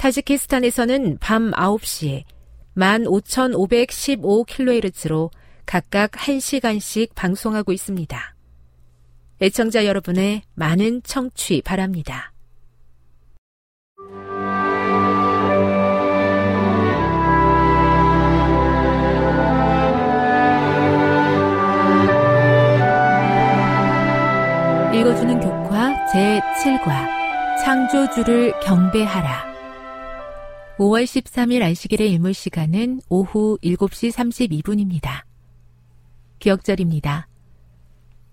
타지키스탄에서는 0.00 1.18
밤 1.20 1.50
9시에 1.50 2.24
15,515kHz로 2.74 5.30
각각 5.66 6.12
1시간씩 6.12 7.14
방송하고 7.14 7.72
있습니다. 7.72 8.34
애청자 9.42 9.84
여러분의 9.84 10.40
많은 10.54 11.02
청취 11.02 11.60
바랍니다. 11.60 12.32
읽어주는 24.94 25.40
교과 25.40 26.06
제7과 26.10 27.06
창조주를 27.62 28.58
경배하라. 28.60 29.49
5월 30.80 31.04
13일 31.04 31.60
안식일의 31.60 32.10
일몰 32.10 32.32
시간은 32.32 33.02
오후 33.10 33.58
7시 33.62 34.10
32분입니다. 34.62 35.24
기억절입니다. 36.38 37.28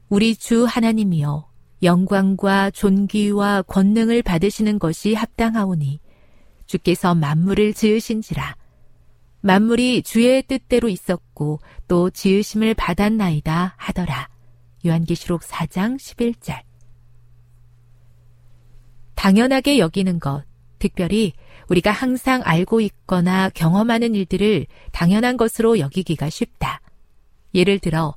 우리 0.07 0.33
주 0.33 0.63
하나님이여 0.63 1.45
영광과 1.83 2.71
존귀와 2.71 3.63
권능을 3.63 4.21
받으시는 4.21 4.79
것이 4.79 5.13
합당하오니 5.13 5.99
주께서 6.67 7.13
만물을 7.15 7.73
지으신지라 7.73 8.55
만물이 9.41 10.03
주의 10.03 10.41
뜻대로 10.41 10.87
있었고 10.87 11.59
또 11.89 12.09
지으심을 12.09 12.75
받았나이다 12.75 13.75
하더라. 13.75 14.29
요한계시록 14.85 15.41
4장 15.41 15.97
11절. 15.97 16.61
당연하게 19.15 19.79
여기는 19.79 20.21
것, 20.21 20.45
특별히 20.79 21.33
우리가 21.69 21.91
항상 21.91 22.41
알고 22.43 22.81
있거나 22.81 23.49
경험하는 23.49 24.15
일들을 24.15 24.67
당연한 24.91 25.37
것으로 25.37 25.79
여기기가 25.79 26.29
쉽다. 26.29 26.81
예를 27.53 27.79
들어, 27.79 28.15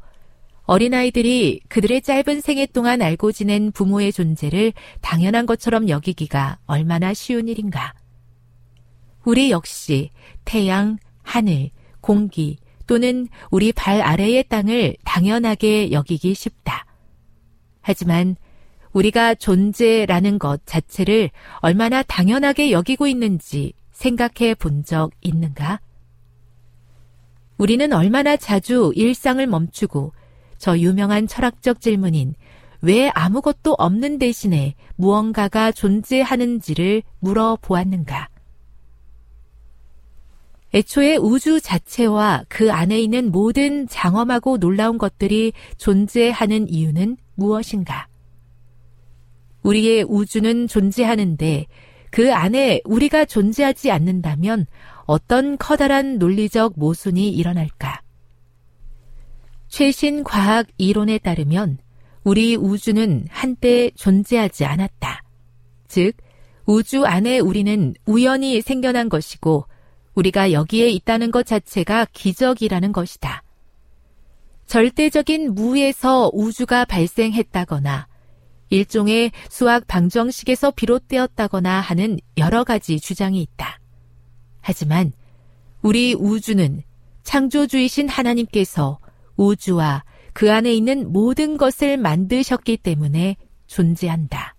어린아이들이 0.65 1.63
그들의 1.69 2.03
짧은 2.03 2.41
생애 2.41 2.67
동안 2.67 3.03
알고 3.03 3.33
지낸 3.33 3.73
부모의 3.73 4.13
존재를 4.13 4.73
당연한 5.01 5.47
것처럼 5.47 5.89
여기기가 5.89 6.59
얼마나 6.67 7.13
쉬운 7.13 7.49
일인가. 7.49 7.93
우리 9.25 9.51
역시 9.51 10.11
태양, 10.45 10.99
하늘, 11.23 11.71
공기, 12.01 12.59
또는 12.87 13.29
우리 13.51 13.73
발 13.73 14.01
아래의 14.01 14.45
땅을 14.49 14.97
당연하게 15.05 15.93
여기기 15.93 16.35
쉽다. 16.35 16.87
하지만 17.81 18.37
우리가 18.93 19.35
존재라는 19.35 20.39
것 20.39 20.65
자체를 20.67 21.31
얼마나 21.61 22.03
당연하게 22.03 22.73
여기고 22.73 23.07
있는지 23.07 23.73
생각해 23.93 24.55
본 24.55 24.83
적 24.85 25.11
있는가? 25.21 25.81
우리는 27.59 27.93
얼마나 27.93 28.37
자주 28.37 28.93
일상을 28.97 29.47
멈추고 29.47 30.13
저 30.59 30.79
유명한 30.79 31.27
철학적 31.27 31.81
질문인 31.81 32.35
왜 32.81 33.11
아무것도 33.11 33.75
없는 33.79 34.19
대신에 34.19 34.75
무언가가 34.97 35.71
존재하는지를 35.71 37.03
물어보았는가? 37.21 38.29
애초에 40.73 41.17
우주 41.17 41.61
자체와 41.61 42.45
그 42.49 42.73
안에 42.73 43.01
있는 43.01 43.31
모든 43.31 43.87
장엄하고 43.89 44.59
놀라운 44.59 44.99
것들이 44.99 45.53
존재하는 45.77 46.69
이유는 46.69 47.17
무엇인가? 47.35 48.10
우리의 49.63 50.05
우주는 50.09 50.67
존재하는데 50.67 51.67
그 52.11 52.35
안에 52.35 52.81
우리가 52.85 53.25
존재하지 53.25 53.91
않는다면 53.91 54.67
어떤 55.05 55.59
커다란 55.59 56.19
논리적 56.19 56.75
모순이 56.77 57.31
일어날까? 57.31 58.03
최신 59.69 60.25
과학 60.25 60.67
이론에 60.79 61.19
따르면 61.19 61.79
우리 62.25 62.57
우주는 62.57 63.27
한때 63.31 63.91
존재하지 63.95 64.65
않았다. 64.65 65.23
즉, 65.89 66.13
우주 66.67 67.05
안에 67.05 67.39
우리는 67.39 67.95
우연히 68.07 68.61
생겨난 68.61 69.09
것이고 69.09 69.67
우리가 70.15 70.53
여기에 70.53 70.91
있다는 70.91 71.31
것 71.31 71.47
자체가 71.47 72.07
기적이라는 72.13 72.93
것이다. 72.93 73.43
절대적인 74.67 75.55
무에서 75.55 76.31
우주가 76.33 76.85
발생했다거나 76.85 78.07
일종의 78.71 79.33
수학 79.49 79.87
방정식에서 79.87 80.71
비롯되었다거나 80.71 81.81
하는 81.81 82.19
여러 82.39 82.65
가지 82.65 82.99
주장이 82.99 83.43
있다. 83.43 83.81
하지만 84.61 85.13
우리 85.83 86.15
우주는 86.15 86.83
창조주이신 87.25 88.09
하나님께서 88.09 88.99
우주와 89.37 90.05
그 90.33 90.53
안에 90.53 90.73
있는 90.73 91.13
모든 91.13 91.57
것을 91.57 91.97
만드셨기 91.97 92.79
때문에 92.79 93.37
존재한다. 93.67 94.55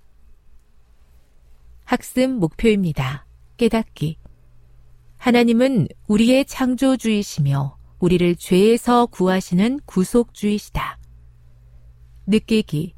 학습 1.85 2.29
목표입니다. 2.31 3.25
깨닫기. 3.57 4.17
하나님은 5.17 5.87
우리의 6.07 6.45
창조주이시며 6.45 7.77
우리를 7.99 8.35
죄에서 8.35 9.05
구하시는 9.05 9.79
구속주이시다. 9.85 10.97
느끼기. 12.25 12.95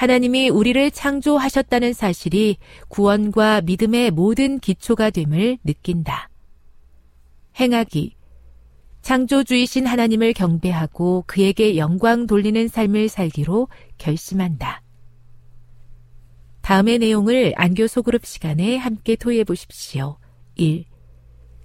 하나님이 0.00 0.48
우리를 0.48 0.90
창조하셨다는 0.92 1.92
사실이 1.92 2.56
구원과 2.88 3.60
믿음의 3.60 4.12
모든 4.12 4.58
기초가 4.58 5.10
됨을 5.10 5.58
느낀다. 5.62 6.30
행하기. 7.60 8.16
창조주이신 9.02 9.86
하나님을 9.86 10.32
경배하고 10.32 11.24
그에게 11.26 11.76
영광 11.76 12.26
돌리는 12.26 12.66
삶을 12.66 13.10
살기로 13.10 13.68
결심한다. 13.98 14.82
다음의 16.62 16.98
내용을 16.98 17.52
안교 17.56 17.86
소그룹 17.86 18.24
시간에 18.24 18.78
함께 18.78 19.16
토의해 19.16 19.44
보십시오. 19.44 20.16
1. 20.54 20.86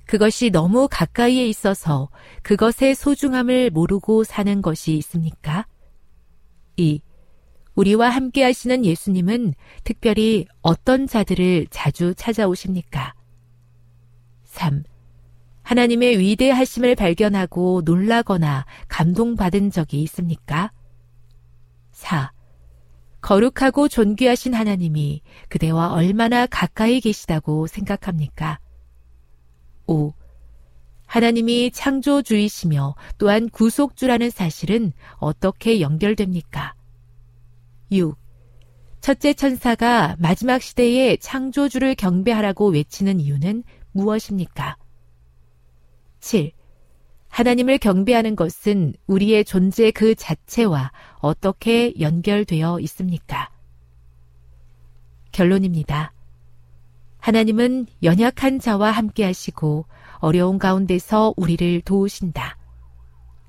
그것이 0.07 0.49
너무 0.49 0.89
가까이에 0.91 1.47
있어서 1.47 2.09
그것의 2.43 2.95
소중함을 2.95 3.69
모르고 3.69 4.25
사는 4.25 4.61
것이 4.61 4.91
있습니까? 4.97 5.65
2. 6.75 6.99
우리와 7.75 8.09
함께 8.09 8.43
하시는 8.43 8.85
예수님은 8.85 9.53
특별히 9.83 10.45
어떤 10.61 11.07
자들을 11.07 11.67
자주 11.69 12.13
찾아오십니까? 12.15 13.13
3. 14.45 14.83
하나님의 15.63 16.19
위대하심을 16.19 16.95
발견하고 16.95 17.81
놀라거나 17.83 18.65
감동받은 18.87 19.71
적이 19.71 20.03
있습니까? 20.03 20.71
4. 21.91 22.31
거룩하고 23.21 23.87
존귀하신 23.87 24.53
하나님이 24.53 25.21
그대와 25.49 25.93
얼마나 25.93 26.45
가까이 26.45 27.01
계시다고 27.01 27.65
생각합니까? 27.65 28.59
5. 29.87 30.13
하나님이 31.07 31.71
창조주이시며 31.71 32.95
또한 33.17 33.49
구속주라는 33.49 34.29
사실은 34.29 34.93
어떻게 35.17 35.81
연결됩니까? 35.81 36.74
6. 37.91 38.15
첫째 39.01 39.33
천사가 39.33 40.15
마지막 40.17 40.61
시대에 40.61 41.17
창조주를 41.17 41.95
경배하라고 41.95 42.69
외치는 42.69 43.19
이유는 43.19 43.63
무엇입니까? 43.91 44.77
7. 46.19 46.51
하나님을 47.29 47.77
경배하는 47.77 48.35
것은 48.35 48.93
우리의 49.07 49.45
존재 49.45 49.91
그 49.91 50.15
자체와 50.15 50.91
어떻게 51.19 51.93
연결되어 51.99 52.79
있습니까? 52.79 53.51
결론입니다. 55.31 56.13
하나님은 57.19 57.87
연약한 58.03 58.59
자와 58.59 58.91
함께 58.91 59.25
하시고 59.25 59.85
어려운 60.19 60.57
가운데서 60.57 61.33
우리를 61.37 61.81
도우신다. 61.81 62.57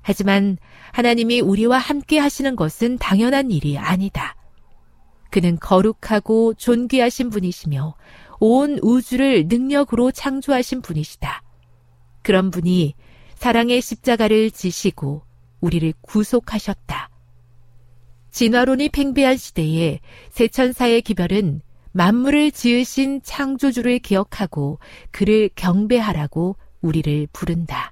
하지만 0.07 0.57
하나님이 0.93 1.41
우리와 1.41 1.79
함께 1.79 2.17
하시는 2.17 2.55
것은 2.55 2.97
당연한 2.97 3.51
일이 3.51 3.77
아니다. 3.77 4.37
그는 5.31 5.57
거룩하고 5.59 6.53
존귀하신 6.53 7.29
분이시며 7.29 7.93
온 8.39 8.79
우주를 8.81 9.49
능력으로 9.49 10.13
창조하신 10.13 10.81
분이시다. 10.81 11.43
그런 12.21 12.51
분이 12.51 12.93
사랑의 13.35 13.81
십자가를 13.81 14.49
지시고 14.49 15.23
우리를 15.59 15.93
구속하셨다. 15.99 17.09
진화론이 18.31 18.87
팽배한 18.87 19.35
시대에 19.35 19.99
세천사의 20.29 21.01
기별은 21.01 21.59
만물을 21.91 22.51
지으신 22.51 23.23
창조주를 23.23 23.99
기억하고 23.99 24.79
그를 25.11 25.49
경배하라고 25.53 26.55
우리를 26.79 27.27
부른다. 27.33 27.91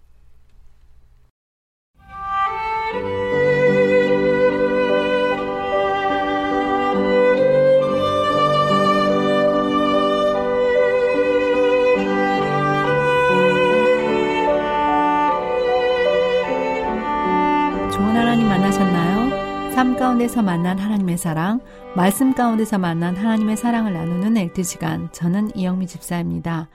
하나님 18.35 18.49
만나셨나요? 18.49 19.71
삶 19.75 19.95
가운데서 19.95 20.41
만난 20.41 20.77
하나님의 20.77 21.17
사랑, 21.17 21.61
말씀 21.95 22.33
가운데서 22.33 22.77
만난 22.77 23.15
하나님의 23.15 23.55
사랑을 23.55 23.93
나누는 23.93 24.35
엘트 24.35 24.61
시간. 24.63 25.09
저는 25.13 25.55
이영미 25.55 25.87
집사입니다. 25.87 26.67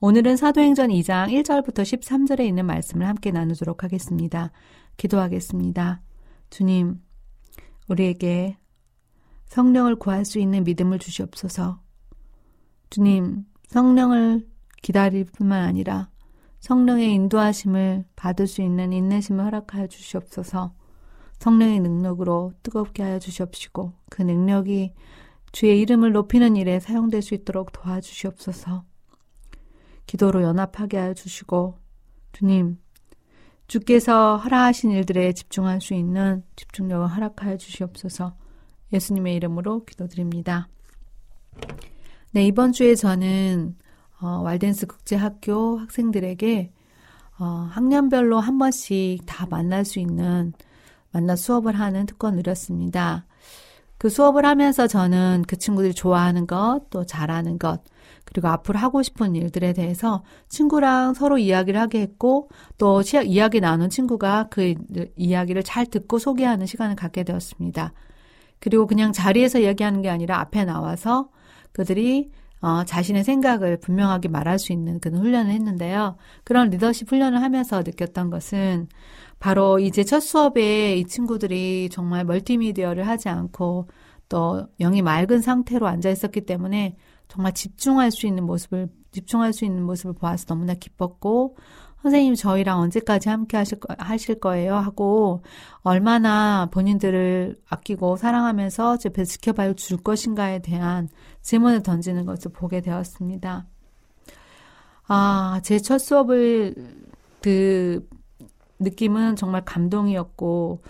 오늘은 0.00 0.38
사도행전 0.38 0.88
2장 0.88 1.28
1절부터 1.28 1.82
13절에 1.82 2.46
있는 2.46 2.64
말씀을 2.64 3.06
함께 3.06 3.32
나누도록 3.32 3.84
하겠습니다. 3.84 4.50
기도하겠습니다. 4.96 6.00
주님, 6.48 7.02
우리에게 7.86 8.56
성령을 9.44 9.96
구할 9.96 10.24
수 10.24 10.38
있는 10.38 10.64
믿음을 10.64 10.98
주시옵소서. 10.98 11.80
주님, 12.88 13.44
성령을 13.66 14.46
기다릴 14.80 15.26
뿐만 15.26 15.64
아니라 15.64 16.08
성령의 16.60 17.12
인도하심을 17.12 18.06
받을 18.16 18.46
수 18.46 18.62
있는 18.62 18.94
인내심을 18.94 19.44
허락하여 19.44 19.88
주시옵소서. 19.88 20.72
성령의 21.38 21.80
능력으로 21.80 22.52
뜨겁게 22.62 23.02
하여 23.02 23.18
주시옵시고 23.18 23.92
그 24.10 24.22
능력이 24.22 24.94
주의 25.52 25.80
이름을 25.80 26.12
높이는 26.12 26.56
일에 26.56 26.80
사용될 26.80 27.22
수 27.22 27.34
있도록 27.34 27.72
도와주시옵소서. 27.72 28.84
기도로 30.06 30.42
연합하게 30.42 30.96
하여 30.96 31.14
주시고 31.14 31.78
주님 32.32 32.78
주께서 33.66 34.36
허락하신 34.36 34.90
일들에 34.90 35.32
집중할 35.32 35.80
수 35.80 35.94
있는 35.94 36.42
집중력을 36.56 37.06
허락하여 37.06 37.56
주시옵소서. 37.56 38.36
예수님의 38.92 39.36
이름으로 39.36 39.84
기도드립니다. 39.84 40.68
네, 42.32 42.44
이번 42.46 42.72
주에 42.72 42.94
저는 42.94 43.76
어, 44.20 44.42
왈덴스 44.42 44.86
국제학교 44.86 45.78
학생들에게 45.78 46.72
어, 47.38 47.44
학년별로 47.44 48.38
한 48.38 48.58
번씩 48.58 49.22
다 49.26 49.46
만날 49.46 49.84
수 49.84 49.98
있는 49.98 50.52
만나 51.14 51.36
수업을 51.36 51.78
하는 51.78 52.06
특권 52.06 52.34
누렸습니다. 52.34 53.24
그 53.98 54.10
수업을 54.10 54.44
하면서 54.44 54.86
저는 54.88 55.44
그 55.46 55.56
친구들이 55.56 55.94
좋아하는 55.94 56.46
것, 56.46 56.82
또 56.90 57.06
잘하는 57.06 57.58
것, 57.58 57.82
그리고 58.24 58.48
앞으로 58.48 58.78
하고 58.78 59.02
싶은 59.02 59.36
일들에 59.36 59.72
대해서 59.72 60.24
친구랑 60.48 61.14
서로 61.14 61.38
이야기를 61.38 61.80
하게 61.80 62.00
했고, 62.00 62.50
또 62.76 63.02
이야기 63.24 63.60
나눈 63.60 63.88
친구가 63.88 64.48
그 64.50 64.74
이야기를 65.16 65.62
잘 65.62 65.86
듣고 65.86 66.18
소개하는 66.18 66.66
시간을 66.66 66.96
갖게 66.96 67.22
되었습니다. 67.22 67.92
그리고 68.58 68.86
그냥 68.86 69.12
자리에서 69.12 69.60
이야기하는 69.60 70.02
게 70.02 70.10
아니라 70.10 70.40
앞에 70.40 70.64
나와서 70.64 71.30
그들이 71.72 72.30
어, 72.64 72.82
자신의 72.82 73.24
생각을 73.24 73.76
분명하게 73.76 74.28
말할 74.28 74.58
수 74.58 74.72
있는 74.72 74.98
그런 74.98 75.20
훈련을 75.20 75.52
했는데요. 75.52 76.16
그런 76.44 76.70
리더십 76.70 77.12
훈련을 77.12 77.42
하면서 77.42 77.82
느꼈던 77.82 78.30
것은 78.30 78.88
바로 79.38 79.78
이제 79.78 80.02
첫 80.02 80.20
수업에 80.20 80.96
이 80.96 81.04
친구들이 81.04 81.90
정말 81.92 82.24
멀티미디어를 82.24 83.06
하지 83.06 83.28
않고 83.28 83.88
또 84.30 84.66
영이 84.80 85.02
맑은 85.02 85.42
상태로 85.42 85.86
앉아 85.86 86.08
있었기 86.08 86.46
때문에 86.46 86.96
정말 87.28 87.52
집중할 87.52 88.10
수 88.10 88.26
있는 88.26 88.44
모습을 88.44 88.88
집중할 89.12 89.52
수 89.52 89.66
있는 89.66 89.82
모습을 89.82 90.14
보아서 90.14 90.46
너무나 90.46 90.72
기뻤고 90.72 91.56
선생님 92.04 92.34
저희랑 92.34 92.80
언제까지 92.80 93.30
함께 93.30 93.56
하실, 93.56 93.80
거, 93.80 93.94
하실 93.98 94.38
거예요? 94.38 94.76
하고 94.76 95.42
얼마나 95.82 96.68
본인들을 96.70 97.56
아끼고 97.66 98.16
사랑하면서 98.18 98.98
제 98.98 99.08
옆에 99.08 99.24
지켜봐 99.24 99.72
줄 99.72 99.96
것인가에 99.96 100.58
대한 100.60 101.08
질문을 101.40 101.82
던지는 101.82 102.26
것을 102.26 102.52
보게 102.52 102.82
되었습니다. 102.82 103.66
아, 105.06 105.60
제 105.64 105.78
첫 105.78 105.96
수업을 105.98 106.74
그 107.40 108.06
느낌은 108.80 109.36
정말 109.36 109.64
감동이었고 109.64 110.82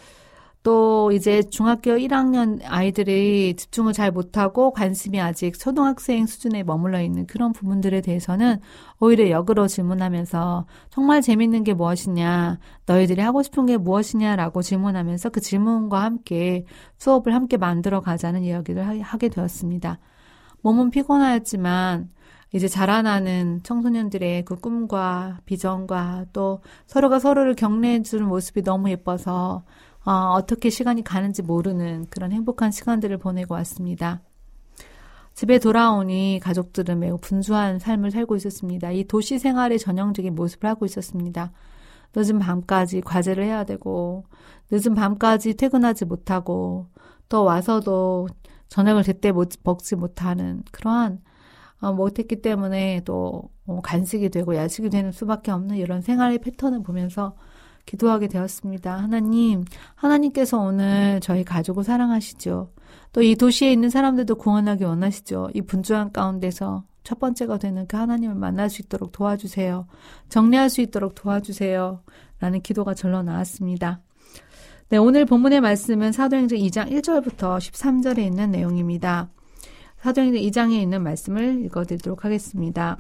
또 0.65 1.13
이제 1.13 1.43
중학교 1.43 1.91
1학년 1.91 2.59
아이들이 2.65 3.55
집중을 3.55 3.93
잘 3.93 4.11
못하고 4.11 4.73
관심이 4.73 5.21
아직 5.21 5.59
초등학생 5.59 6.25
수준에 6.25 6.63
머물러 6.63 7.03
있는 7.03 7.27
그런 7.27 7.53
부분들에 7.53 8.01
대해서는 8.01 8.61
오히려 8.99 9.29
역으로 9.29 9.69
질문하면서 9.69 10.67
정말 10.89 11.21
재밌는 11.21 11.65
게 11.65 11.75
무엇이냐, 11.75 12.59
너희들이 12.87 13.21
하고 13.21 13.43
싶은 13.43 13.67
게 13.67 13.77
무엇이냐라고 13.77 14.63
질문하면서 14.63 15.29
그 15.29 15.43
질문과 15.43 16.03
함께 16.03 16.65
수업을 16.97 17.35
함께 17.35 17.59
만들어 17.59 18.01
가자는 18.01 18.43
이야기를 18.43 19.03
하게 19.03 19.29
되었습니다. 19.29 19.99
몸은 20.63 20.89
피곤하였지만 20.91 22.09
이제 22.55 22.69
자라나는 22.69 23.61
청소년들의 23.65 24.47
그 24.47 24.57
꿈과 24.57 25.41
비전과 25.45 26.27
또 26.33 26.61
서로가 26.87 27.19
서로를 27.19 27.55
격려해 27.55 28.03
주는 28.03 28.27
모습이 28.27 28.63
너무 28.63 28.89
예뻐서 28.89 29.65
어, 30.05 30.35
어떻게 30.37 30.71
시간이 30.71 31.03
가는지 31.03 31.43
모르는 31.43 32.07
그런 32.11 32.33
행복한 32.33 32.71
시간들을 32.71 33.19
보내고 33.19 33.55
왔습니다. 33.55 34.21
집에 35.35 35.59
돌아오니 35.59 36.41
가족들은 36.43 37.01
매우 37.01 37.19
분주한 37.19 37.79
삶을 37.79 38.11
살고 38.11 38.37
있었습니다. 38.37 38.93
이 38.93 39.05
도시 39.05 39.39
생활의 39.39 39.79
전형적인 39.79 40.35
모습을 40.35 40.69
하고 40.69 40.85
있었습니다. 40.85 41.53
늦은 42.15 42.39
밤까지 42.39 43.01
과제를 43.01 43.45
해야 43.45 43.65
되고, 43.65 44.25
늦은 44.71 44.95
밤까지 44.95 45.55
퇴근하지 45.55 46.05
못하고, 46.05 46.87
또 47.29 47.43
와서도 47.43 48.29
저녁을 48.69 49.03
제때 49.03 49.33
먹지 49.33 49.97
못하는 49.97 50.63
그러한 50.71 51.21
어, 51.81 51.93
못했기 51.93 52.41
때문에 52.41 53.03
또 53.05 53.51
어, 53.67 53.81
간식이 53.83 54.31
되고 54.31 54.57
야식이 54.57 54.91
되는 54.91 55.13
수밖에 55.13 55.51
없는 55.51 55.77
이런 55.77 56.01
생활의 56.01 56.39
패턴을 56.39 56.83
보면서 56.83 57.37
기도하게 57.87 58.29
되었습니다. 58.29 58.97
하나님, 58.97 59.65
하나님께서 59.95 60.59
오늘 60.59 61.21
저희 61.21 61.45
가족을 61.45 61.85
사랑하시죠. 61.85 62.71
또 63.13 63.23
이 63.23 63.37
도시에 63.37 63.73
있는 63.73 63.91
사람들도 63.91 64.35
구원하기 64.35 64.85
원하시죠. 64.85 65.51
이 65.55 65.63
분주한 65.63 66.13
가운데서 66.13 66.85
첫 67.05 67.21
번째가 67.21 67.59
되는 67.59 67.87
그 67.87 67.97
하나님을 67.97 68.35
만날 68.35 68.71
수 68.71 68.83
있도록 68.83 69.13
도와주세요. 69.13 69.87
정리할 70.29 70.71
수 70.71 70.81
있도록 70.81 71.15
도와주세요. 71.15 72.03
라는 72.41 72.61
기도가 72.61 72.95
절로 72.95 73.23
나왔습니다. 73.23 74.01
네, 74.89 74.97
오늘 74.97 75.25
본문의 75.27 75.61
말씀은 75.61 76.13
사도행전 76.13 76.59
2장 76.59 76.91
1절부터 76.91 77.59
13절에 77.59 78.19
있는 78.19 78.51
내용입니다. 78.51 79.31
사도행전 79.99 80.43
2장에 80.43 80.73
있는 80.73 81.03
말씀을 81.03 81.65
읽어드리도록 81.67 82.25
하겠습니다. 82.25 82.99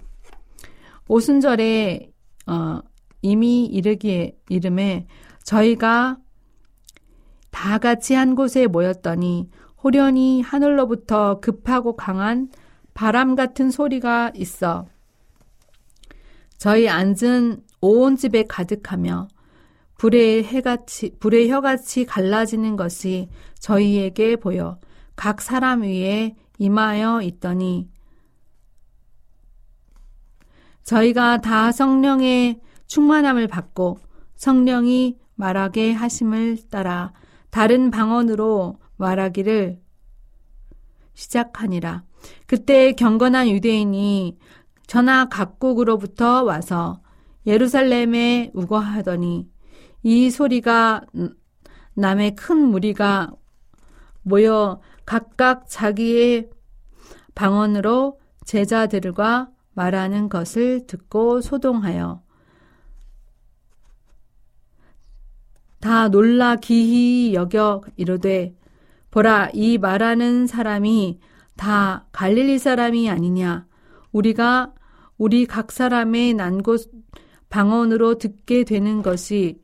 오순절에 1.08 2.10
어, 2.46 2.80
이미 3.24 3.64
이르기에 3.64 4.36
이름에 4.50 5.06
저희가 5.44 6.18
다 7.50 7.78
같이 7.78 8.12
한 8.12 8.34
곳에 8.34 8.66
모였더니 8.66 9.48
호련히 9.82 10.42
하늘로부터 10.42 11.40
급하고 11.40 11.96
강한 11.96 12.50
바람 12.92 13.34
같은 13.34 13.70
소리가 13.70 14.30
있어 14.34 14.86
저희 16.58 16.86
앉은 16.86 17.62
온 17.80 18.16
집에 18.16 18.44
가득하며 18.44 19.28
불의 19.96 20.44
해같이 20.44 21.16
불의 21.18 21.50
혀같이 21.50 22.04
갈라지는 22.04 22.76
것이 22.76 23.30
저희에게 23.58 24.36
보여 24.36 24.78
각 25.16 25.40
사람 25.40 25.80
위에 25.80 26.36
임하여 26.58 27.22
있더니 27.22 27.88
저희가 30.82 31.40
다 31.40 31.72
성령의 31.72 32.60
충만함을 32.86 33.48
받고 33.48 33.98
성령이 34.36 35.18
말하게 35.34 35.92
하심을 35.92 36.68
따라 36.70 37.12
다른 37.50 37.90
방언으로 37.90 38.78
말하기를 38.96 39.80
시작하니라. 41.14 42.04
그때 42.46 42.92
경건한 42.92 43.48
유대인이 43.48 44.38
전하 44.86 45.28
각국으로부터 45.28 46.42
와서 46.42 47.00
예루살렘에 47.46 48.50
우거하더니 48.54 49.48
이 50.02 50.30
소리가 50.30 51.02
남의 51.94 52.34
큰 52.34 52.58
무리가 52.58 53.32
모여 54.22 54.80
각각 55.04 55.68
자기의 55.68 56.50
방언으로 57.34 58.18
제자들과 58.44 59.50
말하는 59.74 60.28
것을 60.28 60.86
듣고 60.86 61.40
소동하여 61.40 62.23
다 65.84 66.08
놀라 66.08 66.56
기히 66.56 67.34
여겨 67.34 67.82
이르되 67.96 68.56
보라 69.10 69.50
이 69.52 69.76
말하는 69.76 70.46
사람이 70.46 71.20
다 71.56 72.06
갈릴리 72.10 72.58
사람이 72.58 73.10
아니냐? 73.10 73.66
우리가 74.10 74.72
우리 75.18 75.44
각 75.44 75.70
사람의 75.70 76.32
난곳 76.32 76.90
방언으로 77.50 78.16
듣게 78.16 78.64
되는 78.64 79.02
것이 79.02 79.60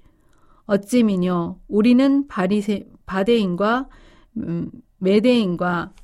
어찌미뇨? 0.66 1.58
우리는 1.68 2.28
바리세 2.28 2.86
바데인과 3.06 3.88
음, 4.36 4.70
메데인과 4.98 5.94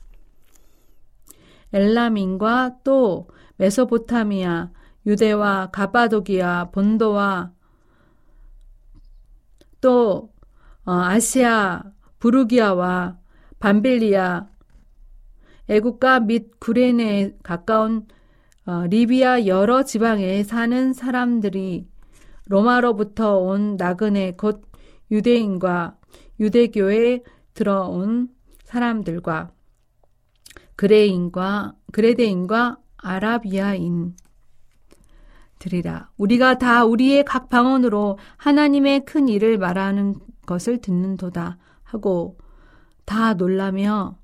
엘람인과 1.74 2.76
또 2.84 3.28
메소포타미아, 3.58 4.70
유대와 5.04 5.72
가바도기아, 5.72 6.70
본도와 6.70 7.52
또 9.80 10.32
어, 10.84 10.92
아시아, 10.92 11.82
부르기아와 12.18 13.18
반빌리아, 13.58 14.46
애국가 15.68 16.20
및 16.20 16.60
구레네에 16.60 17.38
가까운 17.42 18.06
어, 18.66 18.86
리비아 18.86 19.46
여러 19.46 19.82
지방에 19.82 20.42
사는 20.42 20.92
사람들이 20.92 21.88
로마로부터 22.46 23.38
온 23.38 23.76
나그네 23.76 24.32
곧 24.32 24.62
유대인과 25.10 25.96
유대교에 26.38 27.22
들어온 27.54 28.28
사람들과 28.64 29.50
그레인과 30.76 31.74
그레데인과 31.92 32.78
아라비아인 32.98 34.14
들이라. 35.58 36.10
우리가 36.16 36.58
다 36.58 36.84
우리의 36.84 37.24
각 37.24 37.48
방언으로 37.48 38.18
하나님의 38.36 39.04
큰 39.04 39.28
일을 39.28 39.58
말하는 39.58 40.14
것을 40.46 40.78
듣는도다 40.78 41.58
하고 41.82 42.38
다 43.04 43.34
놀라며 43.34 44.18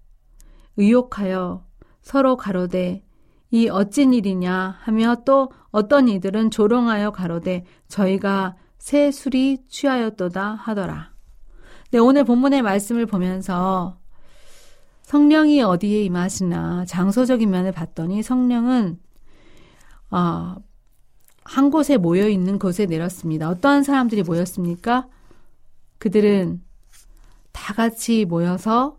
의욕하여 0.77 1.65
서로 2.03 2.37
가로되 2.37 3.05
이 3.51 3.69
어찐 3.69 4.15
일이냐 4.15 4.79
하며 4.81 5.17
또 5.27 5.51
어떤 5.71 6.09
이들은 6.09 6.51
조롱하여 6.51 7.11
가로되 7.11 7.65
저희가 7.89 8.57
새 8.79 9.11
술이 9.11 9.67
취하였도다 9.69 10.55
하더라. 10.55 11.12
네, 11.91 11.99
오늘 11.99 12.25
본문의 12.25 12.62
말씀을 12.62 13.07
보면서 13.07 13.99
성령이 15.03 15.62
어디에 15.62 16.03
임하시나 16.05 16.87
장소적인 16.87 17.51
면을 17.51 17.71
봤더니 17.73 18.23
성령은 18.23 18.99
어, 20.11 20.57
한 21.45 21.71
곳에 21.71 21.97
모여 21.97 22.29
있는 22.29 22.59
곳에 22.59 22.87
내렸습니다. 22.87 23.49
어떠한 23.49 23.83
사람들이 23.83 24.23
모였습니까? 24.23 25.09
그들은 25.99 26.63
다 27.53 27.75
같이 27.75 28.25
모여서 28.25 28.99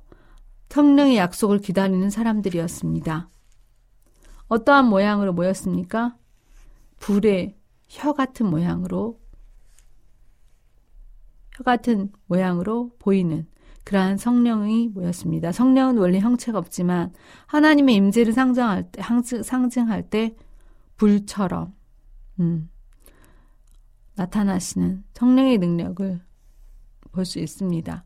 성령의 0.69 1.17
약속을 1.17 1.59
기다리는 1.59 2.09
사람들이었습니다. 2.09 3.29
어떠한 4.47 4.85
모양으로 4.85 5.31
모였습니까? 5.33 6.15
불의 6.97 7.55
혀 7.89 8.13
같은 8.13 8.47
모양으로 8.47 9.19
혀 11.55 11.63
같은 11.63 12.11
모양으로 12.25 12.95
보이는 12.97 13.45
그러한 13.83 14.17
성령이 14.17 14.87
모였습니다. 14.89 15.51
성령은 15.51 15.97
원래 15.97 16.19
형체가 16.19 16.57
없지만 16.57 17.13
하나님의 17.45 17.93
임재를 17.95 18.33
상징할 18.33 18.91
때, 18.91 19.03
상징할 19.43 20.09
때 20.09 20.35
불처럼 20.97 21.75
음, 22.39 22.69
나타나시는 24.15 25.03
성령의 25.13 25.57
능력을 25.57 26.21
볼 27.11 27.25
수 27.25 27.39
있습니다. 27.39 28.03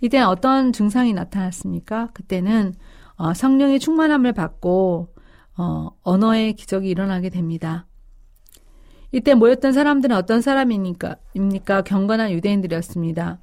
이때 0.00 0.18
어떤 0.20 0.72
증상이 0.72 1.12
나타났습니까? 1.12 2.08
그때는 2.14 2.74
어, 3.16 3.34
성령의 3.34 3.78
충만함을 3.80 4.32
받고 4.32 5.14
어, 5.58 5.90
언어의 6.02 6.54
기적이 6.54 6.88
일어나게 6.88 7.28
됩니다. 7.28 7.86
이때 9.12 9.34
모였던 9.34 9.72
사람들은 9.72 10.16
어떤 10.16 10.40
사람입니까? 10.40 11.16
입니까? 11.34 11.82
경건한 11.82 12.30
유대인들이었습니다. 12.30 13.40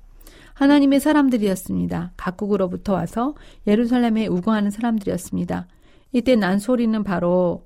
하나님의 0.54 1.00
사람들이었습니다. 1.00 2.14
각국으로부터 2.18 2.94
와서 2.94 3.36
예루살렘에 3.68 4.26
우거하는 4.28 4.72
사람들이었습니다. 4.72 5.68
이때 6.14 6.36
난 6.36 6.58
소리는 6.58 7.04
바로 7.04 7.66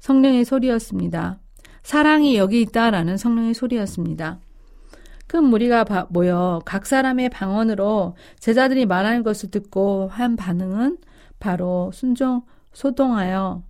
성령의 0.00 0.44
소리였습니다. 0.44 1.38
사랑이 1.88 2.36
여기 2.36 2.60
있다라는 2.60 3.16
성령의 3.16 3.54
소리였습니다. 3.54 4.40
큰 5.26 5.44
무리가 5.44 5.86
모여 6.10 6.60
각 6.66 6.84
사람의 6.84 7.30
방언으로 7.30 8.14
제자들이 8.38 8.84
말하는 8.84 9.22
것을 9.22 9.50
듣고 9.50 10.08
한 10.08 10.36
반응은 10.36 10.98
바로 11.40 11.90
순종, 11.94 12.42
소동하여, 12.74 13.62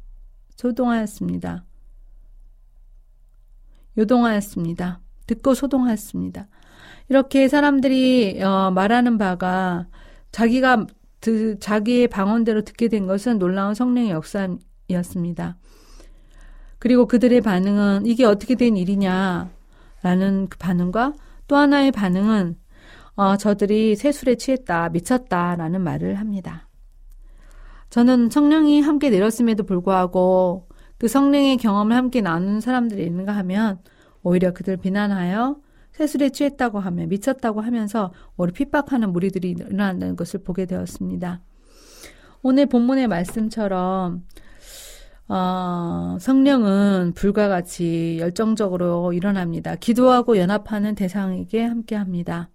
소동하였습니다. 0.57 1.65
요동하였습니다. 3.97 5.01
듣고 5.29 5.55
소동하였습니다. 5.55 6.49
이렇게 7.11 7.47
사람들이 7.47 8.43
어, 8.43 8.73
말하는 8.73 9.17
바가 9.17 9.87
자기가 10.33 10.89
드, 11.21 11.57
자기의 11.61 12.09
방언대로 12.09 12.63
듣게 12.63 12.89
된 12.89 13.07
것은 13.07 13.39
놀라운 13.39 13.75
성령의 13.75 14.11
역사였습니다. 14.11 15.57
그리고 16.79 17.07
그들의 17.07 17.41
반응은 17.41 18.07
이게 18.07 18.25
어떻게 18.25 18.55
된 18.55 18.77
일이냐라는 18.77 20.49
그 20.49 20.59
반응과 20.59 21.15
또 21.47 21.57
하나의 21.57 21.93
반응은 21.93 22.57
어, 23.17 23.37
저들이 23.37 23.97
세술에 23.97 24.37
취했다, 24.37 24.91
미쳤다라는 24.91 25.81
말을 25.81 26.15
합니다. 26.15 26.69
저는 27.91 28.31
성령이 28.31 28.81
함께 28.81 29.11
내렸음에도 29.11 29.65
불구하고 29.65 30.69
그 30.99 31.09
성령의 31.09 31.57
경험을 31.57 31.97
함께 31.97 32.21
나누는 32.21 32.61
사람들이 32.61 33.05
있는가 33.05 33.35
하면 33.37 33.81
오히려 34.23 34.53
그들 34.53 34.77
비난하여 34.77 35.57
세술에 35.93 36.31
취했다고 36.31 36.79
하며 36.79 37.07
미쳤다고 37.07 37.61
하면서 37.61 38.13
오늘 38.37 38.53
핍박하는 38.53 39.13
무리들이 39.13 39.51
일어난다는 39.51 40.15
것을 40.15 40.45
보게 40.45 40.67
되었습니다. 40.67 41.41
오늘 42.43 42.67
본문의 42.67 43.09
말씀처럼 43.09 44.23
어, 45.29 46.17
성령은 46.21 47.13
불과 47.15 47.49
같이 47.49 48.17
열정적으로 48.19 49.13
일어납니다. 49.13 49.77
기도하고 49.77 50.39
연합하는 50.39 50.95
대상에게 50.95 51.63
함께 51.63 51.97
합니다. 51.97 52.49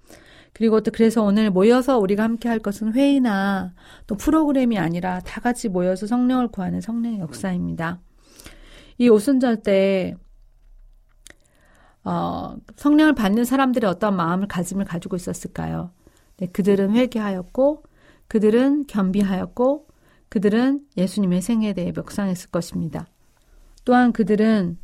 그리고 0.54 0.82
또 0.82 0.92
그래서 0.92 1.24
오늘 1.24 1.50
모여서 1.50 2.00
우리가 2.00 2.24
함께 2.24 2.50
할 2.50 2.60
것은 2.60 2.94
회의나 2.94 3.74
또 4.08 4.16
프로그램이 4.16 4.78
아니라 4.78 5.20
다 5.20 5.42
같이 5.42 5.70
모여서 5.70 6.08
성령을 6.08 6.50
구하는 6.50 6.82
성령의 6.82 7.20
역사입니다. 7.20 8.02
이 8.98 9.10
오순절 9.10 9.64
때 9.64 10.16
어, 12.04 12.56
성령을 12.76 13.14
받는 13.14 13.46
사람들의 13.46 13.90
어떤 13.90 14.16
마음을 14.16 14.48
가짐을 14.48 14.86
가지고 14.86 15.16
있었을까요? 15.16 15.92
네, 16.38 16.48
그들은 16.48 16.92
회개하였고, 16.92 17.84
그들은 18.28 18.88
겸비하였고, 18.88 19.88
그들은 20.34 20.84
예수님의 20.98 21.44
생에 21.44 21.74
대해 21.74 21.92
묵상했을 21.92 22.50
것입니다. 22.50 23.06
또한 23.86 24.12
그들은 24.12 24.80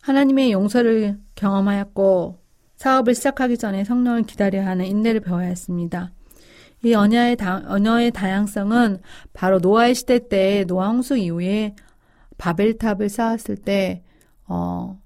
하나님의 0.00 0.52
용서를 0.52 1.18
경험하였고, 1.34 2.38
사업을 2.76 3.16
시작하기 3.16 3.58
전에 3.58 3.82
성령을 3.82 4.22
기다려야 4.22 4.64
하는 4.64 4.84
인내를 4.84 5.22
배워야 5.22 5.48
했습니다. 5.48 6.12
이 6.84 6.94
언어의, 6.94 7.34
다, 7.34 7.64
언어의 7.66 8.12
다양성은 8.12 9.00
바로 9.32 9.58
노아의 9.58 9.96
시대 9.96 10.28
때 10.28 10.64
노아 10.64 10.90
홍수 10.90 11.16
이후에 11.16 11.74
바벨탑을 12.38 13.08
쌓았을 13.08 13.56
때 13.56 14.04
어, 14.46 15.00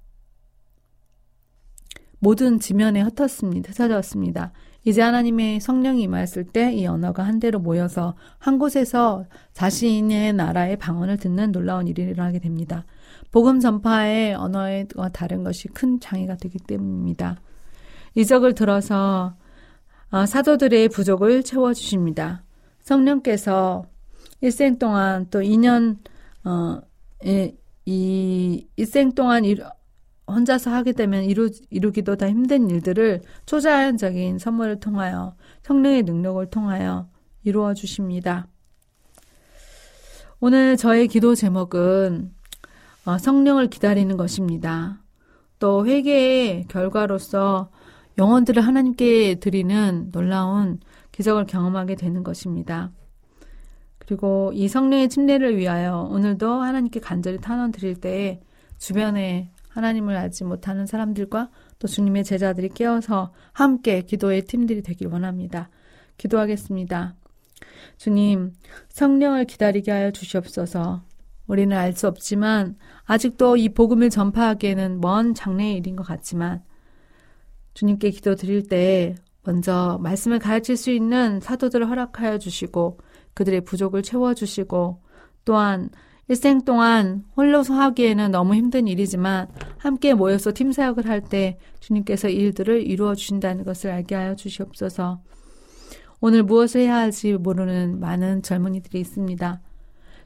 모든 2.19 2.59
지면에 2.59 3.01
흩었습니다. 3.01 3.71
흩어졌습니다. 3.71 4.51
이제 4.87 5.01
하나님의 5.01 5.59
성령이 5.59 6.03
임하였을 6.03 6.45
때 6.45 6.73
이 6.73 6.87
언어가 6.87 7.23
한데로 7.23 7.59
모여서 7.59 8.15
한 8.37 8.57
곳에서 8.57 9.25
자신의 9.51 10.31
나라의 10.31 10.77
방언을 10.77 11.17
듣는 11.17 11.51
놀라운 11.51 11.87
일이 11.87 12.03
일어나게 12.03 12.39
됩니다. 12.39 12.85
복음 13.29 13.59
전파의 13.59 14.35
언어와 14.35 15.09
다른 15.11 15.43
것이 15.43 15.67
큰 15.67 15.99
장애가 15.99 16.37
되기 16.37 16.57
때문입니다. 16.59 17.35
이적을 18.15 18.55
들어서 18.55 19.35
어, 20.09 20.25
사도들의 20.25 20.87
부족을 20.87 21.43
채워주십니다. 21.43 22.43
성령께서 22.83 23.83
일생 24.39 24.79
동안 24.79 25.27
또 25.29 25.41
2년 25.41 25.97
어, 26.45 26.79
이 27.85 28.67
일생 28.77 29.11
동안 29.11 29.43
혼자서 30.27 30.71
하게 30.71 30.91
되면 30.91 31.23
이루, 31.23 31.49
이루기도 31.69 32.15
더 32.15 32.27
힘든 32.27 32.69
일들을 32.69 33.21
초자연적인 33.45 34.39
선물을 34.39 34.79
통하여 34.79 35.35
성령의 35.63 36.03
능력을 36.03 36.45
통하여 36.49 37.09
이루어 37.43 37.73
주십니다. 37.73 38.47
오늘 40.39 40.77
저의 40.77 41.07
기도 41.07 41.33
제목은 41.33 42.31
어, 43.05 43.17
성령을 43.17 43.69
기다리는 43.69 44.17
것입니다. 44.17 45.01
또 45.59 45.87
회개의 45.87 46.65
결과로서 46.67 47.69
영혼들을 48.17 48.61
하나님께 48.61 49.35
드리는 49.35 50.11
놀라운 50.11 50.79
기적을 51.11 51.45
경험하게 51.45 51.95
되는 51.95 52.23
것입니다. 52.23 52.91
그리고 53.97 54.51
이 54.53 54.67
성령의 54.67 55.09
침례를 55.09 55.57
위하여 55.57 56.07
오늘도 56.11 56.49
하나님께 56.49 56.99
간절히 56.99 57.39
탄원 57.39 57.71
드릴 57.71 57.95
때에 57.95 58.39
주변에 58.77 59.51
하나님을 59.77 60.15
알지 60.17 60.43
못하는 60.43 60.85
사람들과 60.85 61.49
또 61.79 61.87
주님의 61.87 62.23
제자들이 62.23 62.69
깨어서 62.69 63.31
함께 63.53 64.01
기도의 64.01 64.43
팀들이 64.43 64.81
되길 64.81 65.07
원합니다. 65.07 65.69
기도하겠습니다. 66.17 67.15
주님, 67.97 68.53
성령을 68.89 69.45
기다리게 69.45 69.91
하여 69.91 70.11
주시옵소서. 70.11 71.03
우리는 71.47 71.75
알 71.77 71.93
수 71.93 72.07
없지만 72.07 72.75
아직도 73.05 73.55
이 73.57 73.69
복음을 73.69 74.09
전파하기에는 74.09 74.99
먼 74.99 75.33
장래의 75.33 75.77
일인 75.77 75.95
것 75.95 76.05
같지만 76.05 76.61
주님께 77.73 78.09
기도 78.09 78.35
드릴 78.35 78.67
때 78.67 79.15
먼저 79.43 79.97
말씀을 80.01 80.39
가르칠 80.39 80.75
수 80.75 80.91
있는 80.91 81.39
사도들을 81.39 81.87
허락하여 81.89 82.37
주시고 82.37 82.99
그들의 83.33 83.61
부족을 83.61 84.01
채워 84.01 84.33
주시고 84.33 85.01
또한 85.45 85.89
일생 86.29 86.61
동안 86.65 87.23
홀로서 87.37 87.73
하기에는 87.73 88.31
너무 88.31 88.55
힘든 88.55 88.87
일이지만 88.87 89.47
함께 89.77 90.13
모여서 90.13 90.51
팀 90.53 90.71
사역을 90.71 91.07
할 91.07 91.21
때 91.21 91.57
주님께서 91.79 92.27
일들을 92.29 92.85
이루어 92.85 93.15
주신다는 93.15 93.63
것을 93.63 93.91
알게 93.91 94.13
하여 94.15 94.35
주시옵소서. 94.35 95.21
오늘 96.19 96.43
무엇을 96.43 96.81
해야 96.81 96.97
할지 96.97 97.33
모르는 97.33 97.99
많은 97.99 98.41
젊은이들이 98.41 98.99
있습니다. 98.99 99.61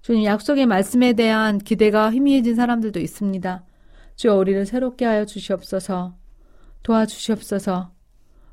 주님 0.01 0.25
약속의 0.25 0.65
말씀에 0.65 1.13
대한 1.13 1.59
기대가 1.59 2.11
희미해진 2.11 2.55
사람들도 2.55 2.99
있습니다. 2.99 3.63
주여 4.15 4.35
우리를 4.35 4.65
새롭게 4.65 5.05
하여 5.05 5.25
주시옵소서. 5.25 6.15
도와주시옵소서. 6.81 7.91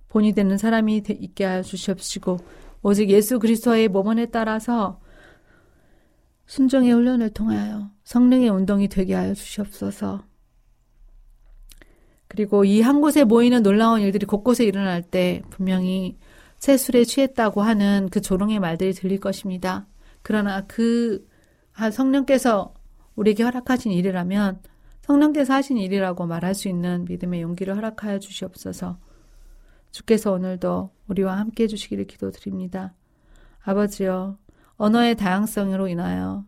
본이 0.09 0.33
되는 0.33 0.59
사람이 0.59 1.03
있게 1.09 1.45
하여 1.45 1.63
주시옵시고 1.63 2.39
오직 2.83 3.09
예수 3.11 3.39
그리스도의 3.39 3.89
모범에 3.89 4.27
따라서 4.27 5.01
순종의 6.49 6.93
훈련을 6.93 7.31
통하여 7.31 7.91
성령의 8.05 8.49
운동이 8.49 8.89
되게 8.89 9.15
하여 9.15 9.35
주시옵소서. 9.35 10.25
그리고 12.27 12.65
이 12.65 12.81
한 12.81 13.01
곳에 13.01 13.25
모이는 13.25 13.63
놀라운 13.63 14.01
일들이 14.01 14.27
곳곳에 14.27 14.65
일어날 14.65 15.03
때 15.03 15.43
분명히 15.51 16.19
새 16.59 16.77
술에 16.77 17.05
취했다고 17.05 17.63
하는 17.63 18.09
그 18.11 18.21
조롱의 18.21 18.61
말들이 18.61 18.93
들릴 18.93 19.21
것입니다. 19.21 19.87
그러나 20.23 20.67
그 20.67 21.27
성령께서 21.93 22.75
우리에게 23.15 23.43
허락하신 23.45 23.93
일이라면 23.93 24.61
성령께서 25.03 25.55
하신 25.55 25.77
일이라고 25.79 26.27
말할 26.27 26.55
수 26.55 26.69
있는 26.69 27.05
믿음의 27.05 27.43
용기를 27.43 27.77
허락하여 27.77 28.19
주시옵소서. 28.19 28.99
주께서 29.91 30.33
오늘도 30.33 30.91
우리와 31.09 31.39
함께 31.39 31.65
해주시기를 31.65 32.07
기도드립니다. 32.07 32.95
아버지여, 33.63 34.37
언어의 34.79 35.17
다양성으로 35.17 35.89
인하여 35.89 36.45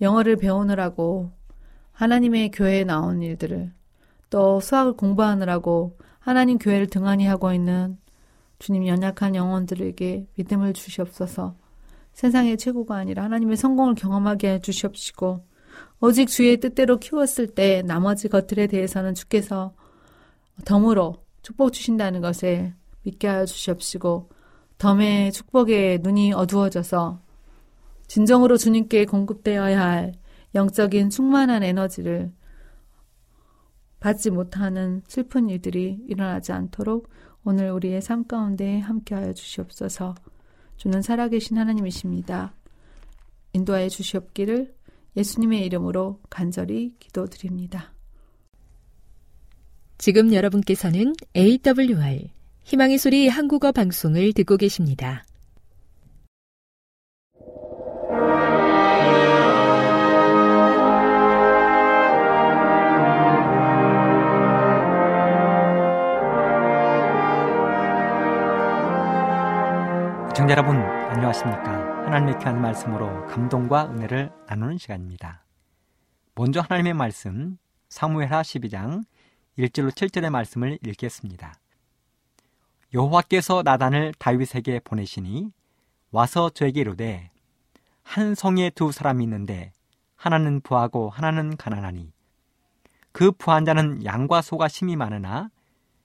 영어를 0.00 0.36
배우느라고 0.36 1.30
하나님의 1.92 2.50
교회에 2.50 2.84
나온 2.84 3.22
일들을 3.22 3.72
또 4.30 4.60
수학을 4.60 4.94
공부하느라고 4.94 5.96
하나님 6.18 6.58
교회를 6.58 6.88
등한히 6.88 7.26
하고 7.26 7.52
있는 7.52 7.98
주님 8.58 8.86
연약한 8.86 9.34
영혼들에게 9.34 10.28
믿음을 10.36 10.72
주시옵소서. 10.72 11.56
세상의 12.12 12.58
최고가 12.58 12.96
아니라 12.96 13.24
하나님의 13.24 13.56
성공을 13.56 13.94
경험하게 13.94 14.54
해 14.54 14.58
주시옵시고 14.60 15.44
오직 16.00 16.28
주의 16.28 16.58
뜻대로 16.58 16.98
키웠을 16.98 17.48
때 17.48 17.82
나머지 17.82 18.28
것들에 18.28 18.66
대해서는 18.66 19.14
주께서 19.14 19.74
덤으로 20.64 21.24
축복 21.42 21.72
주신다는 21.72 22.20
것을 22.20 22.74
믿게 23.02 23.28
하여 23.28 23.46
주시옵시고 23.46 24.30
덤의 24.78 25.32
축복에 25.32 25.98
눈이 26.02 26.32
어두워져서 26.32 27.20
진정으로 28.12 28.58
주님께 28.58 29.06
공급되어야 29.06 29.80
할 29.80 30.12
영적인 30.54 31.08
충만한 31.08 31.62
에너지를 31.62 32.30
받지 34.00 34.28
못하는 34.28 35.00
슬픈 35.08 35.48
일들이 35.48 35.98
일어나지 36.06 36.52
않도록 36.52 37.08
오늘 37.42 37.70
우리의 37.70 38.02
삶 38.02 38.26
가운데 38.26 38.80
함께하여 38.80 39.32
주시옵소서. 39.32 40.14
주는 40.76 41.00
살아계신 41.00 41.56
하나님이십니다. 41.56 42.54
인도하여 43.54 43.88
주시옵기를 43.88 44.74
예수님의 45.16 45.64
이름으로 45.64 46.20
간절히 46.28 46.94
기도드립니다. 46.98 47.94
지금 49.96 50.34
여러분께서는 50.34 51.14
AWR 51.34 52.28
희망의 52.64 52.98
소리 52.98 53.28
한국어 53.28 53.72
방송을 53.72 54.34
듣고 54.34 54.58
계십니다. 54.58 55.24
청자 70.34 70.52
여러분 70.52 70.76
안녕하십니까? 70.76 72.06
하나님의 72.06 72.38
귀한 72.38 72.58
말씀으로 72.62 73.26
감동과 73.26 73.90
은혜를 73.90 74.32
나누는 74.48 74.78
시간입니다. 74.78 75.44
먼저 76.34 76.60
하나님의 76.60 76.94
말씀 76.94 77.58
사무엘하 77.90 78.40
12장 78.40 79.04
1절로 79.58 79.90
7절의 79.90 80.30
말씀을 80.30 80.78
읽겠습니다. 80.86 81.52
여호와께서 82.94 83.62
나단을 83.62 84.14
다윗에게 84.18 84.80
보내시니 84.80 85.52
와서 86.12 86.48
저에게 86.48 86.80
이르되 86.80 87.30
한 88.02 88.34
성에 88.34 88.70
두 88.70 88.90
사람이 88.90 89.22
있는데 89.24 89.70
하나는 90.16 90.62
부하고 90.62 91.10
하나는 91.10 91.58
가난하니 91.58 92.10
그 93.12 93.32
부한 93.32 93.66
자는 93.66 94.02
양과 94.02 94.40
소가 94.40 94.68
심이 94.68 94.96
많으나 94.96 95.50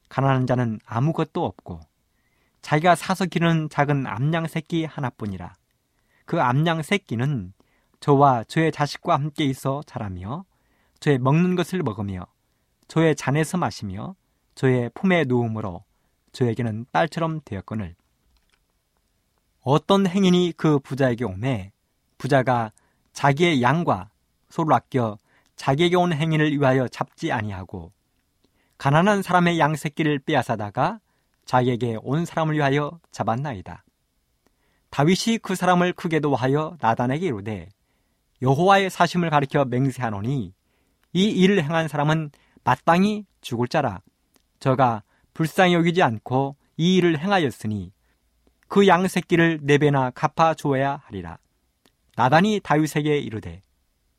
가난한 0.10 0.48
자는 0.48 0.80
아무것도 0.86 1.46
없고 1.46 1.80
자기가 2.68 2.96
사서 2.96 3.28
기르는 3.28 3.70
작은 3.70 4.06
암양 4.06 4.48
새끼 4.48 4.84
하나뿐이라. 4.84 5.56
그 6.26 6.42
암양 6.42 6.82
새끼는 6.82 7.54
저와 8.02 8.44
저의 8.44 8.74
자식과 8.74 9.14
함께 9.14 9.46
있어 9.46 9.82
자라며 9.86 10.44
저의 11.00 11.18
먹는 11.18 11.56
것을 11.56 11.82
먹으며 11.82 12.28
저의 12.90 13.16
잔에서 13.16 13.58
마시며 13.58 14.16
저의 14.54 14.92
품에 14.94 15.24
누움으로 15.30 15.86
저에게는 16.34 16.88
딸처럼 16.92 17.40
되었거늘 17.46 17.96
어떤 19.62 20.06
행인이 20.06 20.52
그 20.58 20.78
부자에게 20.80 21.24
오매 21.24 21.72
부자가 22.18 22.74
자기의 23.14 23.62
양과 23.62 24.10
소를 24.50 24.74
아껴 24.74 25.18
자기에게 25.56 25.96
온 25.96 26.12
행인을 26.12 26.52
위하여 26.52 26.90
잡지 26.90 27.32
아니하고 27.32 27.94
가난한 28.78 29.22
사람의 29.22 29.58
양 29.58 29.78
새끼를 29.78 30.20
빼앗아다가 30.20 31.00
자기에게 31.48 31.98
온 32.04 32.26
사람을 32.26 32.54
위하여 32.56 33.00
잡았나이다. 33.12 33.84
다윗이 34.92 35.40
그 35.42 35.56
사람을 35.56 35.94
크게 35.94 36.20
도하여 36.20 36.78
나단에게 36.80 37.28
이르되 37.28 37.70
여호와의 38.42 38.90
사심을 38.90 39.32
가리켜 39.32 39.66
맹세하노니 39.66 40.54
이 41.14 41.24
일을 41.24 41.64
행한 41.64 41.88
사람은 41.88 42.30
마땅히 42.64 43.26
죽을 43.42 43.68
자라 43.68 44.02
저가 44.60 45.04
불쌍히 45.34 45.74
여기지 45.74 46.04
않고 46.04 46.56
이 46.78 46.98
일을 46.98 47.20
행하였으니 47.20 47.92
그 48.68 48.86
양 48.88 49.08
새끼를 49.08 49.60
네 49.64 49.78
배나 49.78 50.12
갚아 50.12 50.54
주어야 50.54 51.02
하리라. 51.06 51.38
나단이 52.16 52.60
다윗에게 52.64 53.18
이르되 53.20 53.62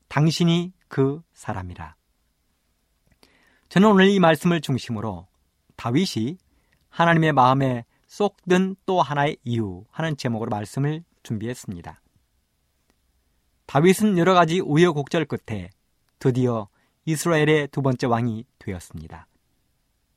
당신이 0.09 0.73
그 0.89 1.23
사람이라. 1.35 1.97
저는 3.69 3.89
오늘 3.89 4.09
이 4.09 4.19
말씀을 4.19 4.61
중심으로 4.61 5.27
다윗이 5.77 6.39
하나님의 6.99 7.33
마음에 7.33 7.85
쏙 8.09 8.39
든 8.49 8.75
또 8.85 9.01
하나의 9.01 9.37
이유 9.45 9.85
하는 9.93 10.17
제목으로 10.17 10.51
말씀을 10.51 11.05
준비했습니다. 11.23 12.03
다윗은 13.67 14.19
여러 14.19 14.35
가지 14.35 14.59
우여곡절 14.59 15.27
끝에 15.27 15.71
드디어 16.19 16.67
이스라엘의 17.05 17.69
두 17.69 17.83
번째 17.83 18.09
왕이 18.09 18.45
되었습니다. 18.59 19.29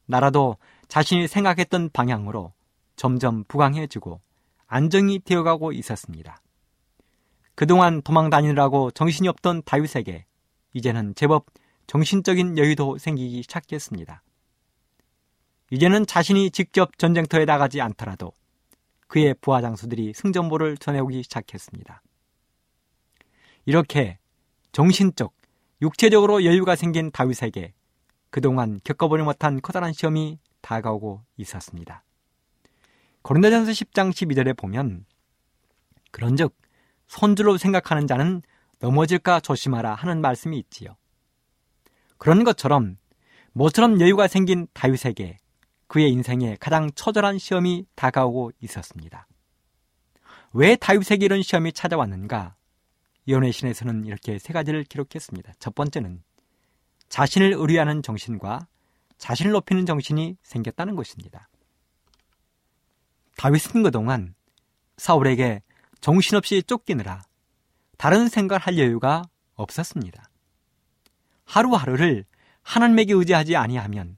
나라도 0.08 0.58
자신이 0.88 1.28
생각했던 1.28 1.92
방향으로 1.92 2.52
점점 2.96 3.44
부강해지고 3.44 4.20
안정이 4.66 5.20
되어가고 5.20 5.74
있었습니다. 5.74 6.42
그동안 7.54 8.02
도망 8.02 8.32
다니느라고 8.32 8.90
정신이 8.90 9.28
없던 9.28 9.62
다윗에게 9.66 10.26
이제는 10.74 11.14
제법 11.14 11.46
정신적인 11.86 12.58
여유도 12.58 12.98
생기기 12.98 13.44
시작했습니다. 13.44 14.24
이제는 15.72 16.06
자신이 16.06 16.52
직접 16.52 16.98
전쟁터에 16.98 17.46
나가지 17.46 17.80
않더라도 17.80 18.34
그의 19.08 19.34
부하 19.40 19.62
장수들이 19.62 20.14
승전보를 20.14 20.78
전해오기 20.78 21.24
시작했습니다. 21.24 22.02
이렇게 23.66 24.20
정신적, 24.74 25.34
육체적으로 25.82 26.44
여유가 26.44 26.76
생긴 26.76 27.10
다윗에게 27.10 27.74
그동안 28.30 28.82
겪어보지 28.84 29.24
못한 29.24 29.62
커다란 29.62 29.94
시험이 29.94 30.40
다가오고 30.60 31.24
있었습니다. 31.38 32.04
고린도전서 33.22 33.72
10장 33.72 34.12
12절에 34.12 34.58
보면 34.58 35.06
그런즉 36.12 36.54
손주로 37.08 37.58
생각하는 37.58 38.08
자는 38.08 38.42
넘어질까 38.80 39.40
조심하라 39.40 39.96
하는 39.96 40.20
말씀이 40.20 40.58
있지요. 40.60 40.98
그런 42.18 42.44
것처럼 42.44 42.98
모처럼 43.54 44.02
여유가 44.02 44.28
생긴 44.28 44.68
다윗에게 44.74 45.38
그의 45.92 46.10
인생에 46.14 46.56
가장 46.58 46.90
처절한 46.96 47.38
시험이 47.38 47.86
다가오고 47.96 48.54
있었습니다. 48.62 49.28
왜 50.54 50.78
다윗에게 50.78 51.26
이런 51.26 51.42
시험이 51.42 51.74
찾아왔는가? 51.74 52.56
이혼의 53.26 53.52
신에서는 53.52 54.06
이렇게 54.06 54.40
세 54.40 54.54
가지를 54.54 54.86
기록했습니다. 54.86 55.52
첫 55.60 55.76
번째는 55.76 56.24
자신을 57.10 57.56
의뢰하는 57.58 58.04
정신과 58.04 58.68
자신을 59.18 59.52
높이는 59.52 59.86
정신이 59.86 60.38
생겼다는 60.42 60.96
것입니다. 60.96 61.50
다윗은 63.36 63.84
그동안 63.84 64.34
사울에게 64.96 65.62
정신없이 66.00 66.64
쫓기느라 66.64 67.22
다른 67.98 68.30
생각을 68.30 68.62
할 68.62 68.78
여유가 68.78 69.24
없었습니다. 69.56 70.24
하루하루를 71.44 72.24
하나님에게 72.62 73.12
의지하지 73.12 73.58
아니하면 73.58 74.16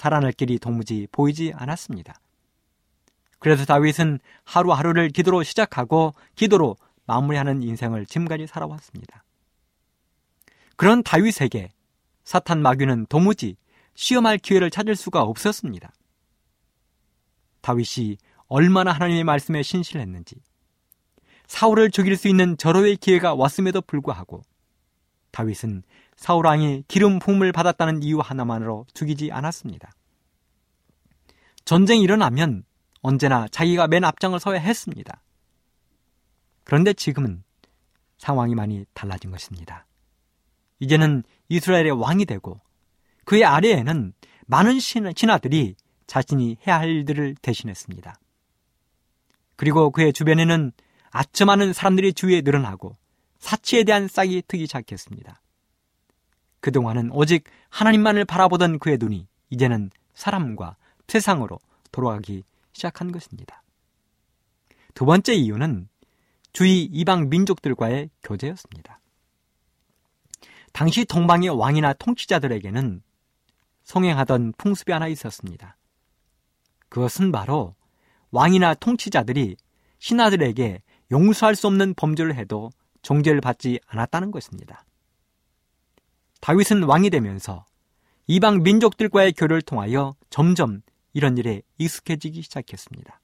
살아날 0.00 0.32
길이 0.32 0.58
도무지 0.58 1.06
보이지 1.12 1.52
않았습니다. 1.54 2.14
그래서 3.38 3.66
다윗은 3.66 4.18
하루하루를 4.44 5.10
기도로 5.10 5.42
시작하고 5.42 6.14
기도로 6.36 6.78
마무리하는 7.04 7.62
인생을 7.62 8.06
지금까지 8.06 8.46
살아왔습니다. 8.46 9.24
그런 10.76 11.02
다윗에게 11.02 11.68
사탄 12.24 12.62
마귀는 12.62 13.06
도무지 13.10 13.56
시험할 13.94 14.38
기회를 14.38 14.70
찾을 14.70 14.96
수가 14.96 15.20
없었습니다. 15.20 15.92
다윗이 17.60 18.16
얼마나 18.46 18.92
하나님의 18.92 19.24
말씀에 19.24 19.62
신실했는지 19.62 20.36
사울을 21.46 21.90
죽일 21.90 22.16
수 22.16 22.26
있는 22.26 22.56
절호의 22.56 22.96
기회가 22.96 23.34
왔음에도 23.34 23.82
불구하고 23.82 24.40
다윗은 25.30 25.82
사울 26.20 26.44
왕이 26.44 26.84
기름 26.86 27.18
부음을 27.18 27.50
받았다는 27.50 28.02
이유 28.02 28.18
하나만으로 28.20 28.84
죽이지 28.92 29.32
않았습니다. 29.32 29.90
전쟁이 31.64 32.02
일어나면 32.02 32.64
언제나 33.00 33.48
자기가 33.48 33.88
맨 33.88 34.04
앞장을 34.04 34.38
서야 34.38 34.60
했습니다. 34.60 35.22
그런데 36.64 36.92
지금은 36.92 37.42
상황이 38.18 38.54
많이 38.54 38.84
달라진 38.92 39.30
것입니다. 39.30 39.86
이제는 40.78 41.22
이스라엘의 41.48 41.92
왕이 41.92 42.26
되고 42.26 42.60
그의 43.24 43.46
아래에는 43.46 44.12
많은 44.46 44.78
신하들이 44.78 45.74
자신이 46.06 46.58
해야 46.66 46.80
할 46.80 46.90
일들을 46.90 47.36
대신했습니다. 47.40 48.20
그리고 49.56 49.90
그의 49.90 50.12
주변에는 50.12 50.72
많은 51.46 51.72
사람들이 51.72 52.12
주위에 52.12 52.42
늘어나고 52.42 52.98
사치에 53.38 53.84
대한 53.84 54.06
싹이 54.06 54.42
트기 54.46 54.66
시작했습니다. 54.66 55.40
그동안은 56.60 57.10
오직 57.12 57.44
하나님만을 57.70 58.24
바라보던 58.24 58.78
그의 58.78 58.98
눈이 58.98 59.26
이제는 59.50 59.90
사람과 60.14 60.76
세상으로 61.08 61.58
돌아가기 61.92 62.44
시작한 62.72 63.10
것입니다. 63.12 63.62
두 64.94 65.04
번째 65.04 65.34
이유는 65.34 65.88
주위 66.52 66.82
이방 66.84 67.28
민족들과의 67.28 68.10
교제였습니다. 68.22 69.00
당시 70.72 71.04
동방의 71.04 71.50
왕이나 71.50 71.94
통치자들에게는 71.94 73.02
성행하던 73.84 74.52
풍습이 74.56 74.92
하나 74.92 75.08
있었습니다. 75.08 75.76
그것은 76.88 77.32
바로 77.32 77.74
왕이나 78.30 78.74
통치자들이 78.74 79.56
신하들에게 79.98 80.82
용서할 81.10 81.56
수 81.56 81.66
없는 81.66 81.94
범죄를 81.94 82.36
해도 82.36 82.70
정죄를 83.02 83.40
받지 83.40 83.80
않았다는 83.86 84.30
것입니다. 84.30 84.84
다윗은 86.40 86.84
왕이 86.84 87.10
되면서 87.10 87.64
이방 88.26 88.62
민족들과의 88.62 89.32
교류를 89.32 89.62
통하여 89.62 90.14
점점 90.30 90.82
이런 91.12 91.36
일에 91.36 91.62
익숙해지기 91.78 92.42
시작했습니다. 92.42 93.20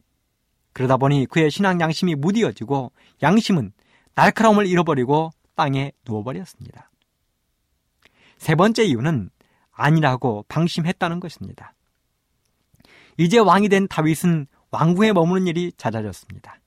그러다 0.72 0.96
보니 0.96 1.26
그의 1.26 1.50
신앙 1.50 1.80
양심이 1.80 2.14
무디어지고 2.14 2.92
양심은 3.22 3.72
날카로움을 4.14 4.66
잃어버리고 4.66 5.30
땅에 5.54 5.92
누워버렸습니다. 6.06 6.90
세 8.36 8.54
번째 8.54 8.84
이유는 8.84 9.30
아니라고 9.72 10.44
방심했다는 10.48 11.20
것입니다. 11.20 11.74
이제 13.16 13.38
왕이 13.38 13.68
된 13.68 13.88
다윗은 13.88 14.46
왕궁에 14.70 15.12
머무는 15.12 15.46
일이 15.46 15.72
잦아졌습니다. 15.76 16.60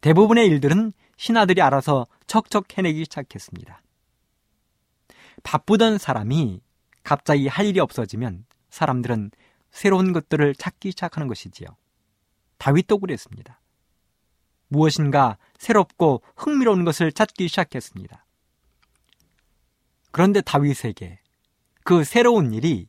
대부분의 0.00 0.46
일들은 0.48 0.92
신하들이 1.16 1.62
알아서 1.62 2.06
척척 2.26 2.76
해내기 2.76 3.04
시작했습니다. 3.04 3.80
바쁘던 5.42 5.98
사람이 5.98 6.60
갑자기 7.02 7.48
할 7.48 7.66
일이 7.66 7.80
없어지면 7.80 8.44
사람들은 8.70 9.30
새로운 9.70 10.12
것들을 10.12 10.54
찾기 10.54 10.90
시작하는 10.90 11.28
것이지요. 11.28 11.68
다윗도 12.58 12.98
그랬습니다. 12.98 13.60
무엇인가 14.68 15.38
새롭고 15.58 16.22
흥미로운 16.36 16.84
것을 16.84 17.12
찾기 17.12 17.48
시작했습니다. 17.48 18.24
그런데 20.12 20.40
다윗에게 20.40 21.20
그 21.84 22.04
새로운 22.04 22.52
일이 22.52 22.88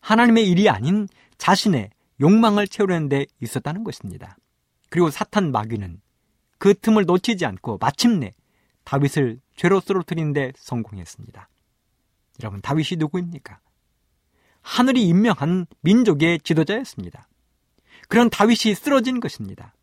하나님의 0.00 0.48
일이 0.48 0.68
아닌 0.68 1.08
자신의 1.38 1.90
욕망을 2.20 2.68
채우려는 2.68 3.08
데 3.08 3.26
있었다는 3.40 3.84
것입니다. 3.84 4.36
그리고 4.88 5.10
사탄 5.10 5.50
마귀는 5.50 6.00
그 6.58 6.74
틈을 6.74 7.04
놓치지 7.04 7.44
않고 7.46 7.78
마침내 7.78 8.34
다윗을 8.84 9.40
죄로 9.56 9.80
쓰러뜨리는 9.80 10.32
데 10.32 10.52
성공했습니다. 10.56 11.48
여러분, 12.42 12.60
다윗이 12.60 12.98
누구입니까? 12.98 13.60
하늘이 14.62 15.06
임명한 15.06 15.66
민족의 15.82 16.40
지도자였습니다. 16.40 17.28
그런 18.08 18.30
다윗이 18.30 18.74
쓰러진 18.74 19.20
것입니다. 19.20 19.74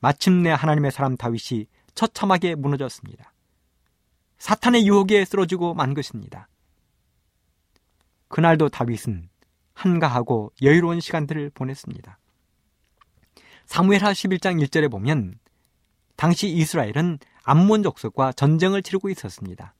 마침내 0.00 0.50
하나님의 0.50 0.92
사람 0.92 1.16
다윗이 1.16 1.66
처참하게 1.94 2.54
무너졌습니다. 2.54 3.32
사탄의 4.38 4.86
유혹에 4.86 5.24
쓰러지고 5.24 5.74
만 5.74 5.94
것입니다. 5.94 6.48
그날도 8.28 8.68
다윗은 8.68 9.28
한가하고 9.74 10.52
여유로운 10.62 11.00
시간들을 11.00 11.50
보냈습니다. 11.50 12.18
사무엘하 13.66 14.12
11장 14.12 14.64
1절에 14.66 14.90
보면 14.90 15.38
당시 16.16 16.48
이스라엘은 16.48 17.18
암몬 17.42 17.82
족속과 17.82 18.32
전쟁을 18.32 18.82
치르고 18.82 19.08
있었습니다. 19.10 19.74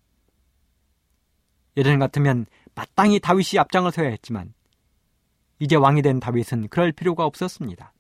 예전 1.79 1.99
같으면 2.01 2.45
마땅히 2.75 3.21
다윗이 3.21 3.59
앞장을 3.59 3.91
서야 3.93 4.09
했지만 4.11 4.53
이제 5.61 5.77
왕이 5.77 6.03
된 6.03 6.21
다윗은 6.21 6.69
그럴 6.69 6.93
필요가 6.93 7.25
없었습니다. 7.25 7.95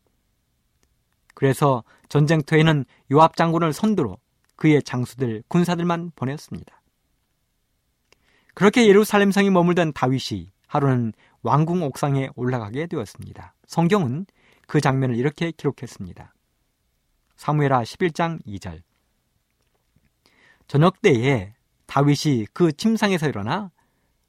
그래서 1.34 1.84
전쟁터에는 2.08 2.84
요압 3.12 3.36
장군을 3.36 3.72
선두로 3.72 4.18
그의 4.56 4.82
장수들, 4.82 5.44
군사들만 5.46 6.12
보냈습니다. 6.16 6.82
그렇게 8.54 8.88
예루살렘 8.88 9.30
성이 9.30 9.50
머물던 9.50 9.92
다윗이 9.92 10.50
하루는 10.66 11.12
왕궁 11.42 11.84
옥상에 11.84 12.30
올라가게 12.34 12.88
되었습니다. 12.88 13.54
성경은 13.68 14.26
그 14.66 14.80
장면을 14.80 15.14
이렇게 15.14 15.52
기록했습니다. 15.52 16.34
사무엘하 17.36 17.84
11장 17.84 18.44
2절. 18.44 18.82
저녁 20.66 21.00
때에 21.00 21.54
다윗이 21.88 22.46
그 22.52 22.70
침상에서 22.70 23.28
일어나 23.28 23.70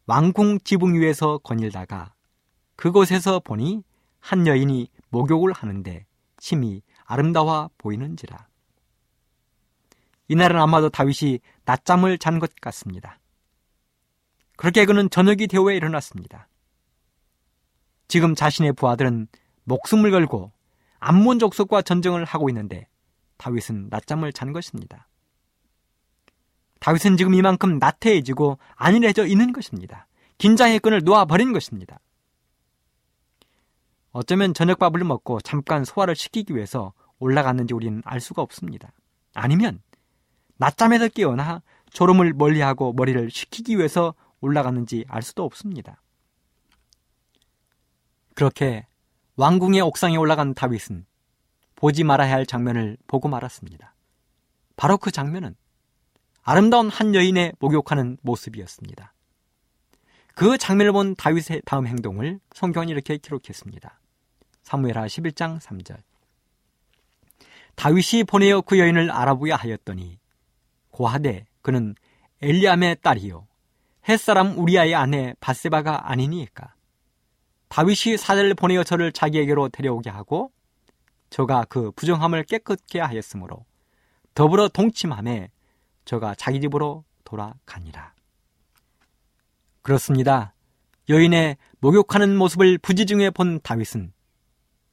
왕궁 0.08 0.60
지붕 0.64 0.96
위에서 0.96 1.38
거닐다가 1.40 2.14
그곳에서 2.78 3.42
보니 3.42 3.84
한 4.20 4.48
여인이 4.48 4.88
목욕을 5.10 5.52
하는데 5.52 6.06
심히 6.40 6.82
아름다워 7.04 7.70
보이는지라. 7.78 8.48
이날은 10.30 10.60
아마도 10.60 10.90
다윗이 10.90 11.40
낮잠을 11.66 12.18
잔 12.18 12.40
것 12.40 12.56
같습니다. 12.62 13.20
그렇게 14.56 14.86
그는 14.86 15.10
저녁이 15.10 15.48
되어야 15.48 15.76
일어났습니다. 15.76 16.48
지금 18.08 18.36
자신의 18.36 18.74
부하들은 18.74 19.28
목숨을 19.66 20.12
걸고 20.12 20.54
암몬 21.00 21.40
족속과 21.40 21.82
전쟁을 21.82 22.24
하고 22.24 22.50
있는데 22.50 22.88
다윗은 23.38 23.90
낮잠을 23.90 24.32
잔 24.32 24.54
것입니다. 24.54 25.09
다윗은 26.80 27.18
지금 27.18 27.34
이만큼 27.34 27.78
나태해지고 27.78 28.58
안일해져 28.76 29.26
있는 29.26 29.54
것입니다. 29.54 30.08
긴장의 30.38 30.80
끈을 30.80 31.04
놓아버린 31.04 31.54
것입니다. 31.54 32.00
어쩌면 34.12 34.54
저녁밥을 34.54 35.04
먹고 35.04 35.42
잠깐 35.42 35.86
소화를 35.86 36.16
시키기 36.16 36.56
위해서 36.56 36.94
올라갔는지 37.20 37.74
우리는 37.74 38.02
알 38.06 38.20
수가 38.20 38.42
없습니다. 38.42 38.92
아니면 39.34 39.82
낮잠에서 40.58 41.10
깨어나 41.10 41.62
졸음을 41.92 42.34
멀리하고 42.34 42.94
머리를 42.94 43.30
식히기 43.30 43.78
위해서 43.78 44.14
올라갔는지 44.42 45.06
알 45.08 45.22
수도 45.22 45.44
없습니다. 45.44 46.02
그렇게 48.36 48.88
왕궁의 49.36 49.82
옥상에 49.82 50.16
올라간 50.18 50.54
다윗은 50.54 51.06
보지 51.76 52.04
말아야 52.04 52.34
할 52.34 52.46
장면을 52.46 52.98
보고 53.08 53.28
말았습니다. 53.28 53.96
바로 54.76 54.98
그 54.98 55.12
장면은 55.12 55.56
아름다운 56.44 56.90
한 56.90 57.16
여인의 57.16 57.54
목욕하는 57.60 58.18
모습이었습니다. 58.22 59.14
그 60.36 60.58
장면을 60.58 60.94
본 60.94 61.16
다윗의 61.16 61.64
다음 61.66 61.86
행동을 61.86 62.40
성경은 62.54 62.90
이렇게 62.90 63.18
기록했습니다. 63.18 64.00
사무엘하 64.64 65.06
11장 65.08 65.60
3절. 65.60 65.98
다윗이 67.76 68.24
보내어 68.26 68.62
그 68.62 68.78
여인을 68.78 69.12
알아보야 69.12 69.56
하였더니 69.56 70.20
고하되 70.92 71.46
그는 71.62 71.96
엘리암의 72.42 72.98
딸이요 73.02 73.48
햇사람 74.08 74.58
우리아의 74.58 74.96
아내 74.96 75.34
바세바가 75.40 76.12
아니니까 76.12 76.74
다윗이 77.70 78.18
사자를 78.18 78.54
보내어 78.56 78.84
저를 78.84 79.12
자기에게로 79.12 79.70
데려오게 79.70 80.10
하고 80.10 80.52
저가 81.30 81.66
그 81.70 81.92
부정함을 81.92 82.44
깨끗게 82.44 83.00
하였으므로 83.00 83.66
더불어 84.34 84.68
동침함에 84.68 85.50
저가 86.10 86.34
자기 86.34 86.60
집으로 86.60 87.04
돌아가니라. 87.24 88.16
그렇습니다. 89.84 90.56
여인의 91.08 91.56
목욕하는 91.82 92.36
모습을 92.36 92.80
부지중에 92.80 93.30
본 93.30 93.60
다윗은 93.62 94.12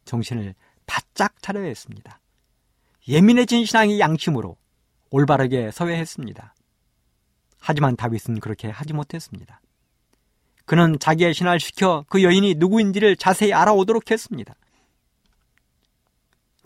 정신을 0.05 0.55
바짝 0.85 1.40
차려야 1.40 1.64
했습니다. 1.68 2.20
예민해진 3.09 3.64
신앙의 3.64 3.98
양심으로 3.98 4.59
올바르게 5.09 5.70
서야 5.70 5.96
했습니다. 5.96 6.55
하지만 7.61 7.96
다윗은 7.96 8.40
그렇게 8.40 8.68
하지 8.68 8.92
못했습니다. 8.92 9.62
그는 10.66 10.98
자기의 10.98 11.33
신화를 11.33 11.61
시켜 11.61 12.05
그 12.11 12.22
여인이 12.22 12.57
누구인지를 12.57 13.16
자세히 13.16 13.55
알아오도록 13.55 14.11
했습니다. 14.11 14.55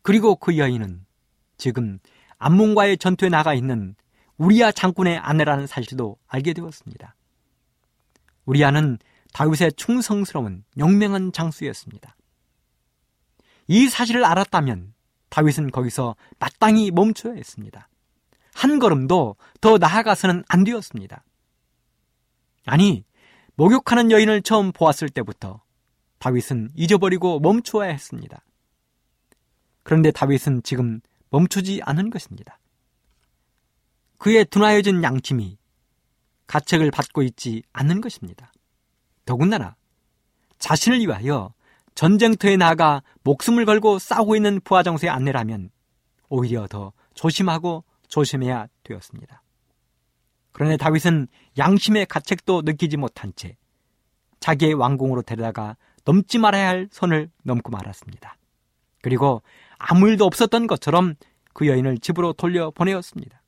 그리고 0.02 0.34
그 0.34 0.58
여인은 0.58 1.06
지금 1.56 2.00
암몬과의 2.38 2.98
전투에 2.98 3.28
나가 3.28 3.54
있는 3.54 3.94
우리아 4.40 4.72
장군의 4.72 5.18
아내라는 5.18 5.66
사실도 5.66 6.16
알게 6.26 6.54
되었습니다. 6.54 7.14
우리아는 8.46 8.98
다윗의 9.34 9.74
충성스러운 9.74 10.64
용맹한 10.78 11.32
장수였습니다. 11.32 12.16
이 13.68 13.90
사실을 13.90 14.24
알았다면 14.24 14.94
다윗은 15.28 15.70
거기서 15.70 16.16
마땅히 16.38 16.90
멈춰야 16.90 17.34
했습니다. 17.34 17.90
한 18.54 18.78
걸음도 18.78 19.36
더 19.60 19.76
나아가서는 19.76 20.42
안 20.48 20.64
되었습니다. 20.64 21.22
아니, 22.64 23.04
목욕하는 23.56 24.10
여인을 24.10 24.40
처음 24.40 24.72
보았을 24.72 25.10
때부터 25.10 25.62
다윗은 26.18 26.70
잊어버리고 26.74 27.40
멈추어야 27.40 27.90
했습니다. 27.90 28.42
그런데 29.82 30.10
다윗은 30.10 30.62
지금 30.62 31.02
멈추지 31.28 31.82
않은 31.84 32.08
것입니다. 32.08 32.59
그의 34.20 34.44
둔하여진 34.44 35.02
양심이 35.02 35.56
가책을 36.46 36.90
받고 36.90 37.22
있지 37.22 37.62
않는 37.72 38.02
것입니다. 38.02 38.52
더군다나 39.24 39.76
자신을 40.58 41.00
위하여 41.00 41.54
전쟁터에 41.94 42.58
나가 42.58 43.02
목숨을 43.22 43.64
걸고 43.64 43.98
싸우고 43.98 44.36
있는 44.36 44.60
부하정세의 44.60 45.10
안내라면 45.10 45.70
오히려 46.28 46.66
더 46.66 46.92
조심하고 47.14 47.82
조심해야 48.08 48.66
되었습니다. 48.82 49.42
그런데 50.52 50.76
다윗은 50.76 51.26
양심의 51.56 52.04
가책도 52.04 52.62
느끼지 52.66 52.98
못한 52.98 53.32
채 53.34 53.56
자기의 54.38 54.74
왕궁으로 54.74 55.22
데려다가 55.22 55.78
넘지 56.04 56.36
말아야 56.38 56.68
할 56.68 56.88
선을 56.92 57.30
넘고 57.42 57.70
말았습니다. 57.70 58.36
그리고 59.00 59.40
아무 59.78 60.08
일도 60.08 60.26
없었던 60.26 60.66
것처럼 60.66 61.14
그 61.54 61.66
여인을 61.66 61.98
집으로 61.98 62.34
돌려 62.34 62.70
보내었습니다. 62.70 63.39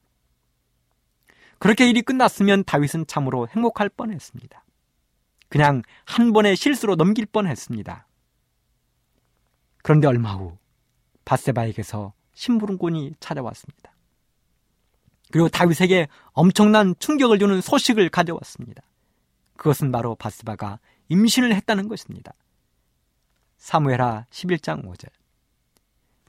그렇게 1.62 1.88
일이 1.88 2.03
끝났으면 2.03 2.64
다윗은 2.64 3.07
참으로 3.07 3.46
행복할 3.46 3.88
뻔했습니다. 3.88 4.64
그냥 5.48 5.83
한 6.05 6.33
번의 6.33 6.57
실수로 6.57 6.96
넘길 6.96 7.25
뻔했습니다. 7.25 8.09
그런데 9.85 10.09
얼마 10.09 10.35
후 10.35 10.59
바세바에게서 11.25 12.14
심부름꾼이 12.35 13.14
찾아왔습니다. 13.20 13.94
그리고 15.31 15.48
다윗에게 15.48 16.09
엄청난 16.33 16.96
충격을 16.98 17.38
주는 17.38 17.61
소식을 17.61 18.09
가져왔습니다. 18.09 18.83
그것은 19.57 19.92
바로 19.92 20.16
바스바가 20.16 20.81
임신을 21.11 21.55
했다는 21.55 21.87
것입니다. 21.87 22.33
사무엘하 23.59 24.27
11장 24.31 24.85
5절. 24.85 25.11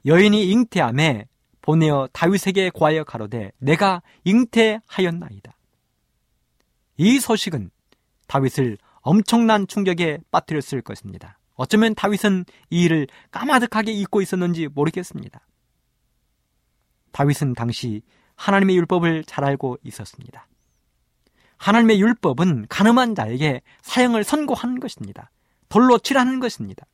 여인이 0.06 0.48
잉태함에 0.48 1.26
보내어 1.64 2.08
다윗에게 2.12 2.68
구하여 2.68 3.04
가로되 3.04 3.50
내가 3.56 4.02
잉태하였나이다. 4.24 5.56
이 6.98 7.18
소식은 7.18 7.70
다윗을 8.26 8.76
엄청난 9.00 9.66
충격에 9.66 10.18
빠뜨렸을 10.30 10.82
것입니다. 10.82 11.38
어쩌면 11.54 11.94
다윗은 11.94 12.44
이 12.68 12.82
일을 12.82 13.06
까마득하게 13.30 13.92
잊고 13.92 14.20
있었는지 14.20 14.68
모르겠습니다. 14.68 15.40
다윗은 17.12 17.54
당시 17.54 18.02
하나님의 18.36 18.76
율법을 18.76 19.24
잘 19.24 19.44
알고 19.44 19.78
있었습니다. 19.84 20.46
하나님의 21.56 21.98
율법은 21.98 22.66
가늠한 22.68 23.14
자에게 23.14 23.62
사형을 23.80 24.22
선고하는 24.22 24.80
것입니다. 24.80 25.30
돌로 25.70 25.98
칠하는 25.98 26.40
것입니다. 26.40 26.84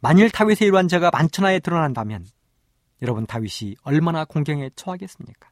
만일 0.00 0.30
다윗의 0.30 0.70
죄가 0.88 1.10
만천하에 1.10 1.58
드러난다면 1.58 2.24
여러분 3.04 3.26
다윗이 3.26 3.76
얼마나 3.82 4.24
공경에 4.24 4.70
처하겠습니까? 4.74 5.50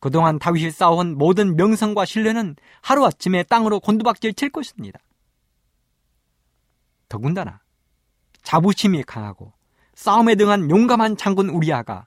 그동안 0.00 0.38
다윗이 0.38 0.70
쌓아온 0.70 1.18
모든 1.18 1.56
명성과 1.56 2.06
신뢰는 2.06 2.56
하루아침에 2.80 3.42
땅으로 3.42 3.80
곤두박질 3.80 4.32
칠 4.32 4.48
것입니다. 4.48 4.98
더군다나 7.10 7.60
자부심이 8.42 9.02
강하고 9.02 9.52
싸움에 9.94 10.34
등한 10.36 10.70
용감한 10.70 11.18
장군 11.18 11.50
우리아가 11.50 12.06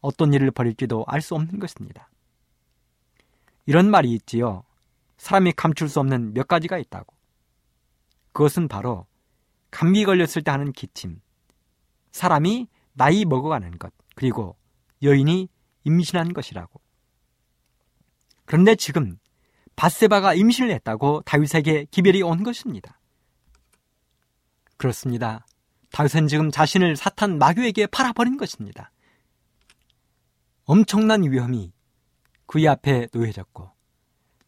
어떤 0.00 0.32
일을 0.32 0.52
벌일지도 0.52 1.04
알 1.08 1.20
수 1.20 1.34
없는 1.34 1.58
것입니다. 1.58 2.08
이런 3.66 3.90
말이 3.90 4.12
있지요. 4.12 4.62
사람이 5.16 5.52
감출 5.56 5.88
수 5.88 5.98
없는 5.98 6.32
몇 6.32 6.46
가지가 6.46 6.78
있다고. 6.78 7.12
그것은 8.32 8.68
바로 8.68 9.06
감기 9.72 10.04
걸렸을 10.04 10.44
때 10.44 10.52
하는 10.52 10.72
기침, 10.72 11.20
사람이 12.12 12.68
나이 12.98 13.24
먹어가는 13.24 13.78
것, 13.78 13.92
그리고 14.16 14.56
여인이 15.02 15.48
임신한 15.84 16.32
것이라고. 16.34 16.80
그런데 18.44 18.74
지금 18.74 19.18
바세바가 19.76 20.34
임신을 20.34 20.70
했다고 20.72 21.22
다윗에게 21.24 21.86
기별이 21.92 22.22
온 22.22 22.42
것입니다. 22.42 22.98
그렇습니다. 24.76 25.46
다윗은 25.92 26.26
지금 26.26 26.50
자신을 26.50 26.96
사탄 26.96 27.38
마귀에게 27.38 27.86
팔아버린 27.86 28.36
것입니다. 28.36 28.90
엄청난 30.64 31.22
위험이 31.22 31.72
그의 32.46 32.66
앞에 32.66 33.06
놓여졌고 33.12 33.70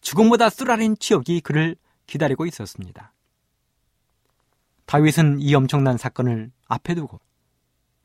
죽음보다 0.01 0.51
쓰라린 0.51 0.97
지옥이 0.99 1.41
그를 1.41 1.77
기다리고 2.07 2.47
있었습니다. 2.47 3.15
다윗은 4.87 5.41
이 5.41 5.55
엄청난 5.55 5.97
사건을 5.97 6.51
앞에 6.67 6.97
두고 6.97 7.21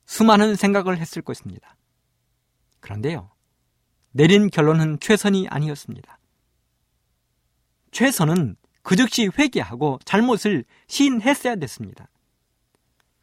수많은 0.06 0.56
생각을 0.56 0.98
했을 0.98 1.22
것입니다. 1.22 1.76
그런데요, 2.80 3.32
내린 4.12 4.50
결론은 4.50 5.00
최선이 5.00 5.48
아니었습니다. 5.50 6.20
최선은 7.92 8.56
그 8.82 8.96
즉시 8.96 9.30
회개하고 9.38 10.00
잘못을 10.06 10.64
시인했어야 10.88 11.56
됐습니다. 11.56 12.08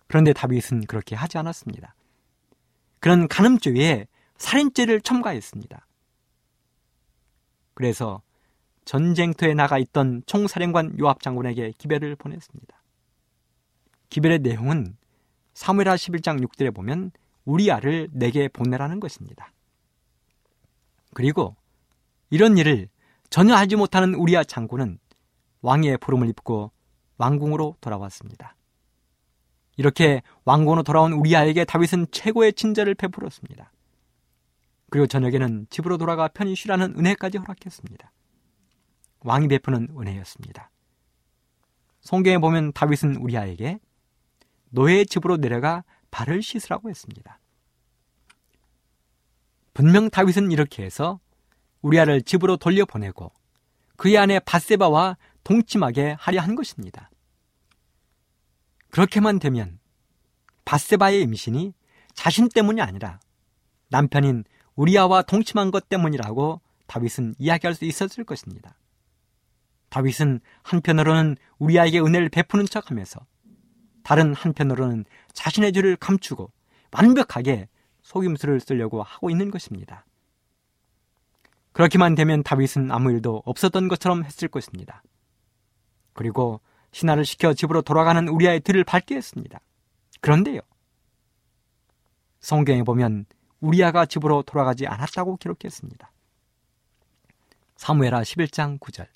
그런데 0.09 0.33
다윗은 0.33 0.87
그렇게 0.87 1.15
하지 1.15 1.39
않았습니다. 1.39 1.95
그런 2.99 3.29
간음죄에 3.29 4.07
살인죄를 4.37 5.01
첨가했습니다. 5.01 5.87
그래서 7.75 8.23
전쟁터에 8.85 9.55
나가 9.55 9.79
있던 9.79 10.23
총사령관 10.27 10.99
요압 10.99 11.23
장군에게 11.23 11.73
기별을 11.79 12.17
보냈습니다. 12.17 12.83
기별의 14.11 14.41
내용은 14.41 14.97
사무엘하 15.55 15.97
11장 15.97 16.45
6절에 16.45 16.75
보면 16.75 17.13
우리 17.45 17.71
아를 17.71 18.09
내게 18.13 18.49
보내라는 18.49 19.01
것입니다. 19.01 19.53
그리고 21.15 21.57
이런 22.31 22.57
일을 22.57 22.89
전혀 23.31 23.55
알지 23.55 23.77
못하는 23.77 24.15
우리아 24.15 24.45
장군은 24.45 24.99
왕의 25.61 25.99
부름을 25.99 26.29
입고 26.29 26.73
왕궁으로 27.19 27.77
돌아왔습니다. 27.81 28.57
이렇게 29.77 30.23
왕궁으로 30.45 30.83
돌아온 30.83 31.13
우리아에게 31.13 31.65
다윗은 31.65 32.07
최고의 32.11 32.53
친절을 32.55 32.95
베풀었습니다. 32.95 33.73
그리고 34.91 35.07
저녁에는 35.07 35.67
집으로 35.71 35.97
돌아가 35.97 36.29
편히 36.29 36.55
쉬라는 36.55 36.95
은혜까지 36.99 37.39
허락했습니다. 37.39 38.13
왕이 39.21 39.49
베푸는 39.49 39.89
은혜였습니다. 39.99 40.71
성경에 42.03 42.39
보면 42.39 42.73
다윗은 42.73 43.17
우리아에게 43.17 43.79
노예의 44.73 45.07
집으로 45.07 45.37
내려가 45.37 45.85
발을 46.11 46.43
씻으라고 46.43 46.91
했습니다. 46.91 47.39
분명 49.75 50.11
다윗은 50.11 50.51
이렇게 50.51 50.83
해서 50.83 51.21
우리아를 51.81 52.23
집으로 52.23 52.57
돌려보내고 52.57 53.33
그의 53.97 54.19
아내 54.19 54.39
바세바와 54.39 55.17
동침하게 55.45 56.17
하려 56.19 56.41
한 56.41 56.55
것입니다. 56.55 57.11
그렇게만 58.91 59.39
되면 59.39 59.79
바세바의 60.65 61.23
임신이 61.23 61.73
자신 62.15 62.49
때문이 62.49 62.81
아니라 62.81 63.21
남편인 63.89 64.45
우리아와 64.75 65.23
동침한 65.23 65.71
것 65.71 65.89
때문이라고 65.89 66.61
다윗은 66.87 67.35
이야기할 67.39 67.75
수 67.75 67.85
있었을 67.85 68.25
것입니다. 68.25 68.77
다윗은 69.89 70.41
한편으로는 70.63 71.37
우리아에게 71.59 72.01
은혜를 72.01 72.29
베푸는 72.31 72.67
척하면서 72.67 73.21
다른 74.03 74.35
한편으로는 74.35 75.05
자신의 75.33 75.73
죄를 75.73 75.97
감추고 75.97 76.51
완벽하게 76.93 77.69
속임수를 78.03 78.61
쓰려고 78.61 79.03
하고 79.03 79.31
있는 79.31 79.51
것입니다. 79.51 80.05
그렇게만 81.73 82.15
되면 82.15 82.43
다윗은 82.43 82.91
아무 82.91 83.11
일도 83.11 83.43
없었던 83.47 83.89
것처럼 83.89 84.25
했을 84.25 84.49
것입니다. 84.49 85.03
그리고 86.13 86.61
신하를 86.93 87.25
시켜 87.25 87.55
집으로 87.55 87.81
돌아가는 87.83 88.29
우리아의 88.29 88.61
뒤를 88.61 88.85
밟게 88.85 89.17
했습니다. 89.17 89.61
그런데요. 90.21 90.61
성경에 92.41 92.83
보면 92.83 93.25
우리아가 93.61 94.05
집으로 94.05 94.43
돌아가지 94.43 94.87
않았다고 94.87 95.37
기록했습니다. 95.37 96.13
사무엘하 97.77 98.23
11장 98.23 98.79
9절. 98.79 99.07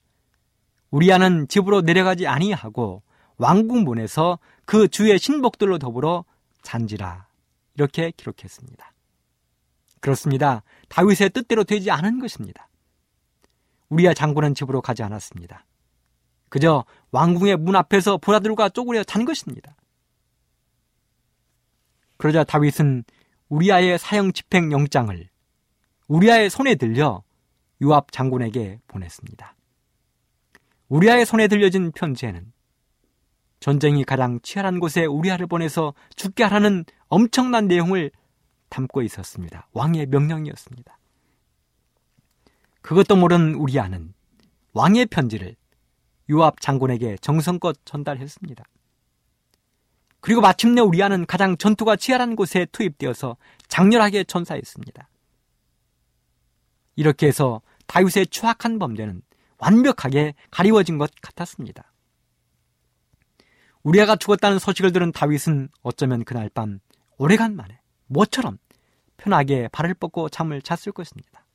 우리아는 0.91 1.49
집으로 1.49 1.83
내려가지 1.83 2.27
아니하고 2.27 3.03
왕궁문에서 3.39 4.39
그 4.65 4.89
주의 4.89 5.19
신복들로 5.19 5.79
더불어 5.79 6.25
잔지라 6.63 7.27
이렇게 7.75 8.11
기록했습니다. 8.17 8.93
그렇습니다. 10.01 10.63
다윗의 10.89 11.31
뜻대로 11.31 11.65
되지 11.65 11.91
않은 11.91 12.19
것입니다. 12.19 12.69
우리아 13.89 14.15
장군은 14.15 14.55
집으로 14.55 14.81
가지 14.81 15.03
않았습니다. 15.03 15.65
그저 16.49 16.85
왕궁의 17.11 17.57
문 17.59 17.77
앞에서 17.77 18.19
보라들과 18.19 18.69
쪼그려 18.69 19.05
잔 19.05 19.25
것입니다. 19.25 19.77
그러자 22.17 22.45
다윗은 22.45 23.05
우리아의 23.49 23.99
사형 23.99 24.33
집행 24.33 24.73
영장을 24.73 25.29
우리아의 26.09 26.51
손에 26.51 26.77
들려 26.77 27.23
유압 27.81 28.11
장군에게 28.11 28.81
보냈습니다. 28.87 29.55
우리아의 30.89 31.27
손에 31.27 31.49
들려진 31.49 31.93
편지에는 31.93 32.53
전쟁이 33.67 34.05
가장 34.05 34.39
치열한 34.43 34.79
곳에 34.79 35.07
우리아를 35.07 35.49
보내서 35.49 35.93
죽게 36.15 36.45
하라는 36.45 36.85
엄청난 37.09 37.67
내용을 37.67 38.13
담고 38.69 39.03
있었습니다. 39.03 39.67
왕의 39.73 40.07
명령이었습니다. 40.07 40.97
그것도 42.81 43.17
모르는 43.17 43.57
우리아는 43.57 44.15
왕의 44.73 45.07
편지를 45.07 45.57
유압 46.29 46.61
장군에게 46.61 47.17
정성껏 47.17 47.79
전달했습니다. 47.85 48.63
그리고 50.21 50.41
마침내 50.43 50.81
우리아는 50.81 51.27
가장 51.27 51.57
전투가 51.57 51.97
치열한 51.97 52.37
곳에 52.37 52.69
투입되어서 52.71 53.37
장렬하게 53.67 54.23
전사했습니다. 54.23 55.09
이렇게 56.95 57.27
해서 57.27 57.63
다윗의 57.89 58.29
추악한 58.29 58.79
범죄는 58.79 59.23
완벽하게 59.59 60.35
가리워진 60.53 60.99
것 60.99 61.11
같았습니다. 61.21 61.93
우리아가 63.87 64.17
죽었다는 64.17 64.59
소식을 64.59 64.91
들은 64.91 65.13
다윗은 65.13 65.69
어쩌면 65.83 66.25
그날 66.25 66.49
밤 66.49 66.81
오래간만에 67.19 67.79
모처럼 68.09 68.59
편하게 69.17 69.69
발을 69.69 69.95
뻗고 69.95 70.29
잠을 70.29 70.61
잤을 70.61 70.93
것입니다. 70.93 71.47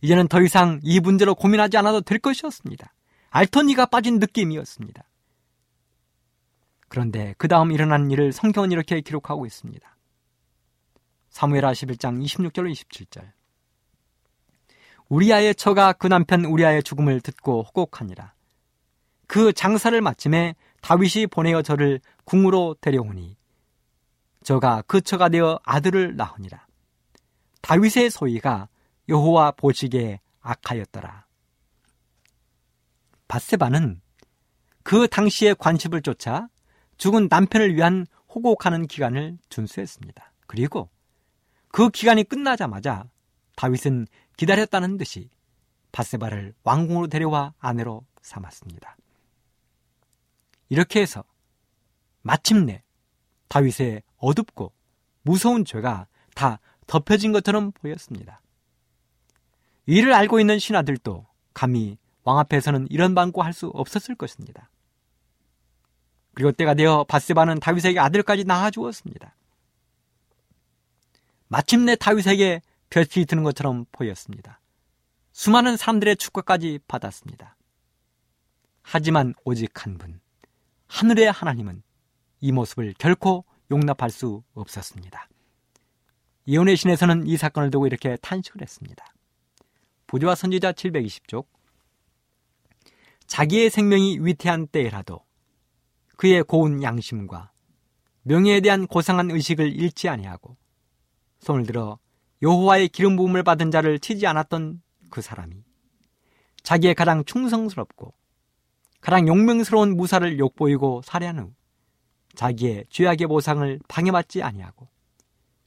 이제는 0.00 0.28
더 0.28 0.40
이상 0.40 0.78
이 0.84 1.00
문제로 1.00 1.34
고민하지 1.34 1.76
않아도 1.78 2.02
될 2.02 2.20
것이었습니다. 2.20 2.94
알토니가 3.30 3.86
빠진 3.86 4.20
느낌이었습니다. 4.20 5.02
그런데 6.86 7.34
그 7.36 7.48
다음 7.48 7.72
일어난 7.72 8.08
일을 8.12 8.32
성경은 8.32 8.70
이렇게 8.70 9.00
기록하고 9.00 9.44
있습니다. 9.44 9.96
사무엘하 11.30 11.72
11장 11.72 12.24
26절로 12.24 12.72
27절. 12.72 13.32
우리아의 15.08 15.56
처가 15.56 15.94
그 15.94 16.06
남편 16.06 16.44
우리아의 16.44 16.84
죽음을 16.84 17.20
듣고 17.22 17.64
호곡하니라. 17.64 18.36
그 19.26 19.52
장사를 19.52 20.00
마침에 20.00 20.54
다윗이 20.86 21.26
보내어 21.26 21.62
저를 21.62 22.00
궁으로 22.24 22.76
데려오니 22.80 23.36
저가 24.44 24.84
그 24.86 25.00
처가 25.00 25.28
되어 25.30 25.58
아들을 25.64 26.14
낳으니라. 26.14 26.64
다윗의 27.60 28.08
소위가 28.08 28.68
여호와 29.08 29.50
보시기에 29.50 30.20
악하였더라. 30.42 31.26
바세바는 33.26 34.00
그 34.84 35.08
당시의 35.08 35.56
관습을 35.56 36.02
쫓아 36.02 36.48
죽은 36.98 37.26
남편을 37.28 37.74
위한 37.74 38.06
호곡하는 38.32 38.86
기간을 38.86 39.38
준수했습니다. 39.48 40.32
그리고 40.46 40.88
그 41.66 41.90
기간이 41.90 42.22
끝나자마자 42.22 43.06
다윗은 43.56 44.06
기다렸다는 44.36 44.98
듯이 44.98 45.30
바세바를 45.90 46.54
왕궁으로 46.62 47.08
데려와 47.08 47.54
아내로 47.58 48.06
삼았습니다. 48.22 48.96
이렇게 50.68 51.00
해서 51.00 51.24
마침내 52.22 52.82
다윗의 53.48 54.02
어둡고 54.18 54.72
무서운 55.22 55.64
죄가 55.64 56.06
다 56.34 56.60
덮여진 56.86 57.32
것처럼 57.32 57.72
보였습니다. 57.72 58.40
이를 59.86 60.12
알고 60.12 60.40
있는 60.40 60.58
신하들도 60.58 61.26
감히 61.54 61.98
왕 62.24 62.38
앞에서는 62.38 62.88
이런 62.90 63.14
방구할 63.14 63.52
수 63.52 63.68
없었을 63.68 64.16
것입니다. 64.16 64.68
그리고 66.34 66.52
때가 66.52 66.74
되어 66.74 67.04
바세바는 67.04 67.60
다윗에게 67.60 67.98
아들까지 67.98 68.44
낳아 68.44 68.70
주었습니다. 68.70 69.34
마침내 71.48 71.94
다윗에게 71.94 72.60
볕이 72.90 73.24
드는 73.24 73.42
것처럼 73.42 73.86
보였습니다. 73.92 74.60
수많은 75.32 75.76
사람들의 75.76 76.16
축복까지 76.16 76.80
받았습니다. 76.88 77.56
하지만 78.82 79.34
오직 79.44 79.84
한 79.84 79.98
분, 79.98 80.20
하늘의 80.88 81.30
하나님은 81.30 81.82
이 82.40 82.52
모습을 82.52 82.94
결코 82.98 83.44
용납할 83.70 84.10
수 84.10 84.42
없었습니다. 84.54 85.28
이혼의 86.46 86.76
신에서는 86.76 87.26
이 87.26 87.36
사건을 87.36 87.70
두고 87.70 87.86
이렇게 87.86 88.16
탄식을 88.16 88.62
했습니다. 88.62 89.04
부조와 90.06 90.34
선지자 90.34 90.72
720쪽 90.72 91.46
자기의 93.26 93.70
생명이 93.70 94.20
위태한 94.20 94.68
때라도 94.68 95.20
그의 96.16 96.44
고운 96.44 96.82
양심과 96.82 97.50
명예에 98.22 98.60
대한 98.60 98.86
고상한 98.86 99.30
의식을 99.30 99.74
잃지 99.74 100.08
아니하고 100.08 100.56
손을 101.40 101.66
들어 101.66 101.98
여호와의 102.42 102.88
기름 102.88 103.16
부음을 103.16 103.42
받은 103.42 103.70
자를 103.70 103.98
치지 103.98 104.26
않았던 104.26 104.82
그 105.10 105.20
사람이 105.20 105.56
자기의 106.62 106.94
가장 106.94 107.24
충성스럽고 107.24 108.14
가장 109.06 109.28
용맹스러운 109.28 109.96
무사를 109.96 110.36
욕보이고 110.36 111.00
살해한 111.04 111.38
후 111.38 111.52
자기의 112.34 112.86
죄악의 112.90 113.28
보상을 113.28 113.78
방해받지 113.86 114.42
아니하고 114.42 114.88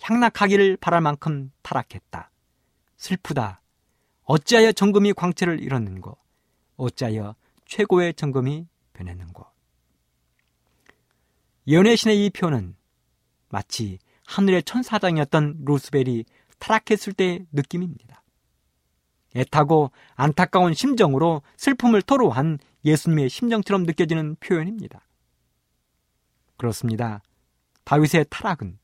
향락하기를 0.02 0.76
바랄 0.76 1.00
만큼 1.00 1.50
타락했다. 1.62 2.32
슬프다. 2.98 3.62
어찌하여 4.26 4.74
정금이 4.74 5.14
광채를 5.14 5.62
잃었는고 5.62 6.18
어찌하여 6.76 7.36
최고의 7.64 8.16
정금이 8.16 8.68
변했는고 8.92 9.46
연애 11.70 11.96
신의 11.96 12.26
이 12.26 12.30
표는 12.32 12.76
마치 13.48 14.00
하늘의 14.26 14.64
천사장이었던 14.64 15.62
루스벨이 15.64 16.26
타락했을 16.58 17.14
때의 17.14 17.46
느낌입니다. 17.54 18.22
애타고 19.34 19.92
안타까운 20.16 20.74
심정으로 20.74 21.42
슬픔을 21.56 22.02
토로한 22.02 22.60
예수님의 22.86 23.30
심정처럼 23.30 23.84
느껴지는 23.84 24.36
표현입니다. 24.40 25.06
그렇습니다. 26.58 27.22
다윗의 27.86 28.26
타락은 28.30 28.78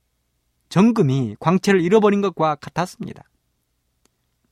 정금이 0.69 1.35
광채를 1.39 1.81
잃어버린 1.81 2.21
것과 2.21 2.55
같았습니다. 2.55 3.23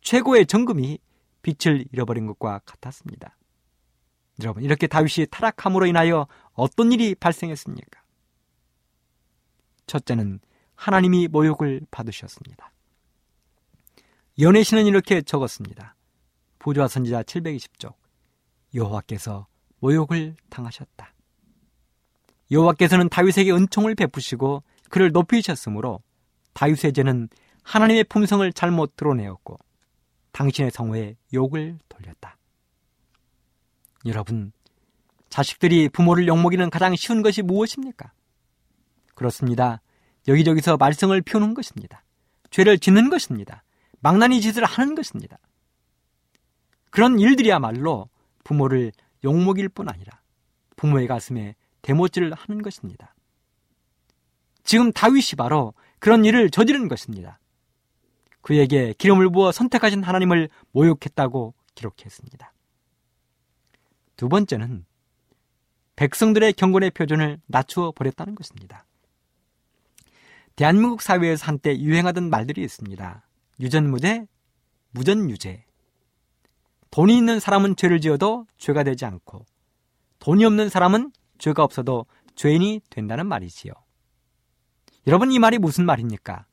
최고의 0.02 0.46
정금이 0.46 1.00
빛을 1.42 1.86
잃어버린 1.92 2.28
것과 2.28 2.60
같았습니다. 2.66 3.38
여러분, 4.42 4.64
이렇게 4.64 4.88
다윗이 4.88 5.28
타락함으로 5.30 5.86
인하여 5.86 6.28
어떤 6.54 6.92
일이 6.92 7.16
발생했습니까? 7.16 8.02
첫째는 9.88 10.40
하나님이 10.76 11.28
모욕을 11.28 11.82
받으셨습니다. 11.92 12.72
연애신은 14.40 14.86
이렇게 14.86 15.22
적었습니다. 15.22 15.96
부조와 16.60 16.88
선지자 16.88 17.24
720쪽 17.24 17.94
여호와께서 18.76 19.48
모욕을 19.80 20.36
당하셨다. 20.50 21.14
여호와께서는 22.52 23.10
다윗에게 23.10 23.52
은총을 23.52 23.96
베푸시고 23.96 24.64
그를 24.90 25.12
높이셨으므로 25.12 26.02
다윗의 26.54 26.94
죄는 26.94 27.30
하나님의 27.64 28.06
품성을 28.06 28.52
잘못 28.54 28.96
드러내었고 28.96 29.58
당신의 30.32 30.72
성호에 30.72 31.16
욕을 31.34 31.80
돌렸다. 31.90 32.38
여러분, 34.06 34.52
자식들이 35.30 35.90
부모를 35.90 36.28
욕먹이는 36.28 36.70
가장 36.70 36.96
쉬운 36.96 37.22
것이 37.22 37.42
무엇입니까? 37.42 38.12
그렇습니다. 39.16 39.82
여기저기서 40.28 40.78
말썽을 40.78 41.22
피우는 41.22 41.54
것입니다. 41.54 42.04
죄를 42.52 42.78
짓는 42.78 43.10
것입니다. 43.10 43.64
망나니 44.00 44.42
짓을 44.42 44.64
하는 44.66 44.96
것입니다. 44.96 45.38
그런 46.90 47.20
일들이야말로 47.20 48.10
부모를 48.44 48.92
욕먹일 49.24 49.70
뿐 49.70 49.90
아니라 49.90 50.22
부모의 50.76 51.08
가슴에 51.08 51.56
대못질을 51.82 52.34
하는 52.34 52.62
것입니다. 52.62 53.14
지금 54.64 54.92
다윗이 54.92 55.32
바로 55.38 55.74
그런 56.00 56.26
일을 56.26 56.50
저지른 56.50 56.88
것입니다. 56.88 57.40
그에게 58.42 58.94
기름을 58.98 59.30
부어 59.30 59.52
선택하신 59.52 60.04
하나님을 60.04 60.50
모욕했다고 60.72 61.54
기록했습니다. 61.76 62.54
두 64.18 64.30
번째는 64.30 64.86
백성들의 65.96 66.54
경건의 66.54 66.92
표준을 66.92 67.40
낮추어 67.46 67.92
버렸다는 67.92 68.36
것입니다. 68.36 68.86
대한민국 70.56 71.02
사회에서 71.02 71.46
한때 71.46 71.78
유행하던 71.78 72.30
말들이 72.30 72.64
있습니다. 72.64 73.28
유전무죄, 73.60 74.28
무전유죄. 74.92 75.66
돈이 76.94 77.18
있는 77.18 77.40
사람은 77.40 77.76
죄를 77.76 78.02
지어도 78.02 78.46
죄가 78.60 78.84
되지 78.84 79.04
않고 79.06 79.48
돈이 80.20 80.46
없는 80.46 80.70
사람은 80.70 81.12
죄가 81.40 81.64
없어도 81.64 82.06
죄인이 82.36 82.82
된다는 82.92 83.26
말이지요. 83.26 83.74
여러분 85.08 85.32
이 85.32 85.40
말이 85.40 85.58
무슨 85.58 85.88
말입니까? 85.88 86.46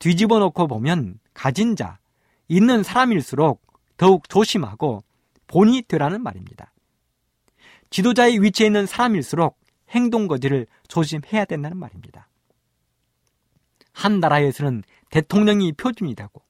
뒤집어 0.00 0.40
놓고 0.40 0.66
보면 0.66 1.20
가진 1.32 1.76
자, 1.76 2.00
있는 2.48 2.82
사람일수록 2.82 3.62
더욱 3.98 4.28
조심하고 4.28 5.04
본이 5.46 5.82
되라는 5.82 6.20
말입니다. 6.20 6.72
지도자의 7.90 8.42
위치에 8.42 8.66
있는 8.66 8.84
사람일수록 8.84 9.60
행동 9.90 10.26
거지를 10.26 10.66
조심해야 10.88 11.44
된다는 11.44 11.76
말입니다. 11.76 12.26
한 13.92 14.18
나라에서는 14.18 14.82
대통령이 15.10 15.74
표준이 15.74 16.16
되고 16.16 16.42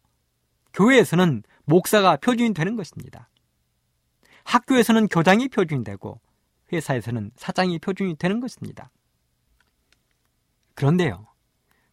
교회에서는 0.73 1.43
목사가 1.65 2.17
표준이 2.17 2.55
되는 2.55 2.77
것입니다. 2.77 3.29
학교에서는 4.45 5.09
교장이 5.09 5.49
표준이 5.49 5.85
되고 5.85 6.21
회사에서는 6.73 7.31
사장이 7.37 7.79
표준이 7.79 8.17
되는 8.17 8.41
것입니다. 8.41 8.91
그런데요. 10.75 11.27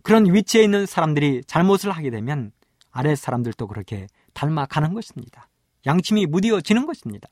그런 0.04 0.34
위치에 0.34 0.64
있는 0.64 0.86
사람들이 0.86 1.44
잘못을 1.46 1.92
하게 1.92 2.10
되면 2.10 2.52
아래 2.90 3.16
사람들도 3.16 3.68
그렇게 3.68 4.08
닮아가는 4.34 4.94
것입니다. 4.94 5.48
양심이 5.86 6.26
무디어지는 6.26 6.86
것입니다. 6.86 7.30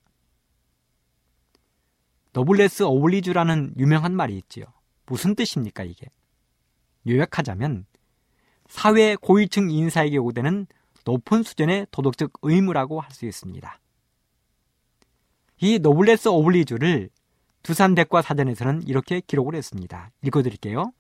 노블레스 2.34 2.84
어울리주라는 2.84 3.74
유명한 3.78 4.16
말이 4.16 4.38
있지요. 4.38 4.66
무슨 5.06 5.36
뜻입니까, 5.36 5.84
이게? 5.84 6.08
요약하자면 7.08 7.86
사회 8.68 9.16
고위층 9.16 9.72
인사에게 9.72 10.18
요구되는 10.18 10.68
높은 11.10 11.41
수준의 11.41 11.88
도덕적 11.89 12.34
의무라고 12.43 13.01
할 13.01 13.10
수 13.12 13.26
있습니다. 13.26 13.80
이 15.62 15.80
노블레스 15.80 16.28
오블리주를 16.28 17.10
두산대과 17.64 18.22
사전에서는 18.22 18.84
이렇게 18.88 19.20
기록을 19.20 19.55
했습니다. 19.55 20.12
읽어드릴게요. 20.24 20.93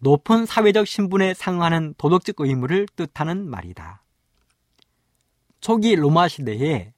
높은 0.00 0.46
사회적 0.46 0.88
신분에 0.88 1.32
상응하는 1.34 1.94
도덕적 1.96 2.40
의무를 2.40 2.88
뜻하는 2.96 3.48
말이다. 3.48 4.02
초기 5.60 5.94
로마 5.94 6.26
시대에 6.26 6.92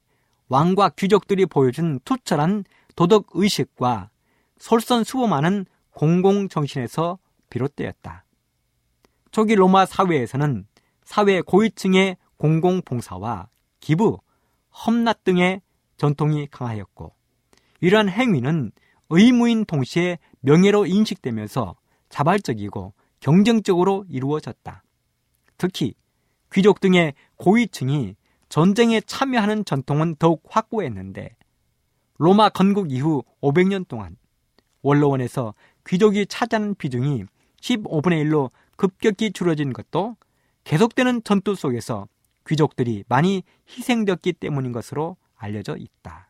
왕과 0.47 0.89
귀족들이 0.89 1.45
보여준 1.45 1.99
투철한 2.03 2.63
도덕 2.95 3.27
의식과 3.33 4.09
솔선수범하는 4.57 5.67
공공정신에서 5.91 7.19
비롯되었다. 7.51 8.25
초기 9.31 9.53
로마 9.53 9.85
사회에서는 9.85 10.65
사회 11.05 11.41
고위층의 11.41 12.17
공공봉사와 12.37 13.49
기부, 13.79 14.19
험납 14.85 15.23
등의 15.23 15.61
전통이 15.97 16.47
강하였고 16.47 17.13
이러한 17.81 18.09
행위는 18.09 18.71
의무인 19.09 19.65
동시에 19.65 20.17
명예로 20.39 20.85
인식되면서 20.85 21.75
자발적이고 22.09 22.93
경쟁적으로 23.19 24.05
이루어졌다. 24.09 24.83
특히 25.57 25.93
귀족 26.51 26.79
등의 26.79 27.13
고위층이 27.37 28.15
전쟁에 28.49 29.01
참여하는 29.01 29.65
전통은 29.65 30.15
더욱 30.17 30.43
확고했는데 30.49 31.35
로마 32.17 32.49
건국 32.49 32.91
이후 32.91 33.23
500년 33.41 33.87
동안 33.87 34.15
원로원에서 34.81 35.53
귀족이 35.87 36.27
차지하는 36.27 36.75
비중이 36.75 37.23
15분의 37.61 38.25
1로 38.25 38.51
급격히 38.75 39.31
줄어진 39.31 39.73
것도 39.73 40.15
계속되는 40.63 41.23
전투 41.23 41.55
속에서 41.55 42.07
귀족들이 42.47 43.03
많이 43.07 43.43
희생되었기 43.69 44.33
때문인 44.33 44.71
것으로 44.71 45.17
알려져 45.35 45.75
있다. 45.77 46.29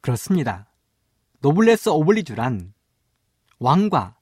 그렇습니다. 0.00 0.72
노블레스 1.40 1.90
오블리주란 1.90 2.72
왕과 3.58 4.16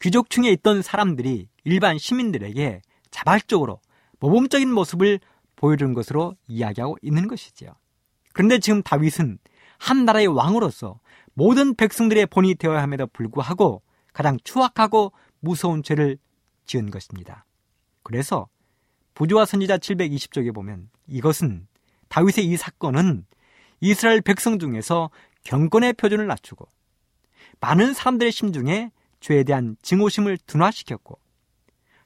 귀족층에 0.00 0.50
있던 0.50 0.82
사람들이 0.82 1.48
일반 1.64 1.98
시민들에게 1.98 2.82
자발적으로 3.10 3.80
모범적인 4.20 4.72
모습을 4.72 5.20
보여주는 5.56 5.94
것으로 5.94 6.34
이야기하고 6.48 6.96
있는 7.02 7.28
것이지요. 7.28 7.74
그런데 8.32 8.58
지금 8.58 8.82
다윗은 8.82 9.38
한 9.78 10.04
나라의 10.04 10.26
왕으로서 10.28 11.00
모든 11.34 11.74
백성들의 11.74 12.26
본이 12.26 12.54
되어야 12.54 12.82
함에도 12.82 13.06
불구하고 13.06 13.82
가장 14.12 14.38
추악하고 14.44 15.12
무서운 15.40 15.82
죄를 15.82 16.18
지은 16.66 16.90
것입니다. 16.90 17.44
그래서 18.12 18.46
부조와 19.14 19.46
선지자 19.46 19.78
720쪽에 19.78 20.54
보면 20.54 20.90
이것은 21.06 21.66
다윗의 22.08 22.44
이 22.44 22.58
사건은 22.58 23.24
이스라엘 23.80 24.20
백성 24.20 24.58
중에서 24.58 25.08
경건의 25.44 25.94
표준을 25.94 26.26
낮추고 26.26 26.68
많은 27.60 27.94
사람들의 27.94 28.30
심중에 28.30 28.90
죄에 29.20 29.44
대한 29.44 29.76
증오심을 29.80 30.36
둔화시켰고 30.46 31.18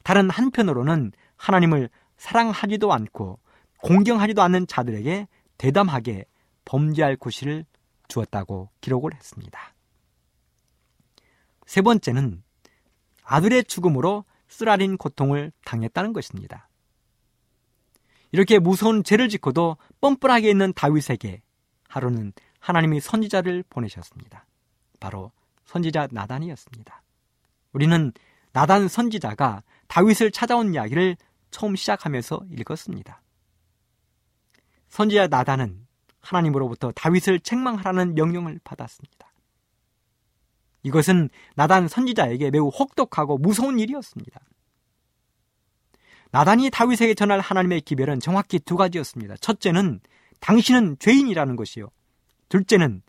다른 0.05 0.31
한편으로는 0.31 1.11
하나님을 1.35 1.91
사랑하지도 2.19 2.93
않고 2.93 3.41
공경하지도 3.83 4.41
않는 4.43 4.69
자들에게 4.69 5.27
대담하게 5.59 6.25
범죄할 6.65 7.17
구실을 7.17 7.65
주었다고 8.07 8.71
기록을 8.81 9.13
했습니다. 9.13 9.75
세 11.67 11.83
번째는 11.83 12.45
아들의 13.25 13.65
죽음으로 13.65 14.25
쓰라린 14.57 14.97
고통을 14.97 15.53
당했다는 15.67 16.15
것입니다. 16.15 16.69
이렇게 18.33 18.59
무서운 18.59 19.05
죄를 19.05 19.29
짓고도 19.29 19.77
뻔뻔하게 20.01 20.49
있는 20.49 20.73
다윗에게 20.73 21.43
하루는 21.89 22.33
하나님이 22.59 23.01
선지자를 23.01 23.65
보내셨습니다. 23.69 24.47
바로 24.99 25.31
선지자 25.67 26.09
나단이었습니다. 26.11 27.03
우리는 27.75 28.13
나단 28.53 28.89
선지자가 28.89 29.63
다윗을 29.89 30.31
찾아온 30.31 30.73
이야기를 30.73 31.19
처음 31.51 31.77
시작하면서 31.77 32.47
읽었습니다. 32.51 33.21
선지자 34.89 35.27
나단은 35.27 35.87
하나님으로부터 36.21 36.93
다윗을 36.93 37.41
책망하라는 37.41 38.15
명령을 38.15 38.61
받았습니다. 38.65 39.26
이것은 40.87 41.31
나단 41.57 41.89
선지자에게 41.89 42.53
매우 42.53 42.69
혹독하고 42.69 43.39
무서운 43.39 43.81
일이었습니다. 43.81 44.41
나단이 46.31 46.71
다윗에게 46.71 47.15
전할 47.15 47.41
하나님의 47.41 47.81
기별은 47.81 48.21
정확히 48.21 48.61
두 48.61 48.77
가지였습니다. 48.77 49.37
첫째는 49.39 49.99
당신은 50.39 50.99
죄인이라는 51.01 51.57
것이요. 51.57 51.91
둘째는 52.49 53.03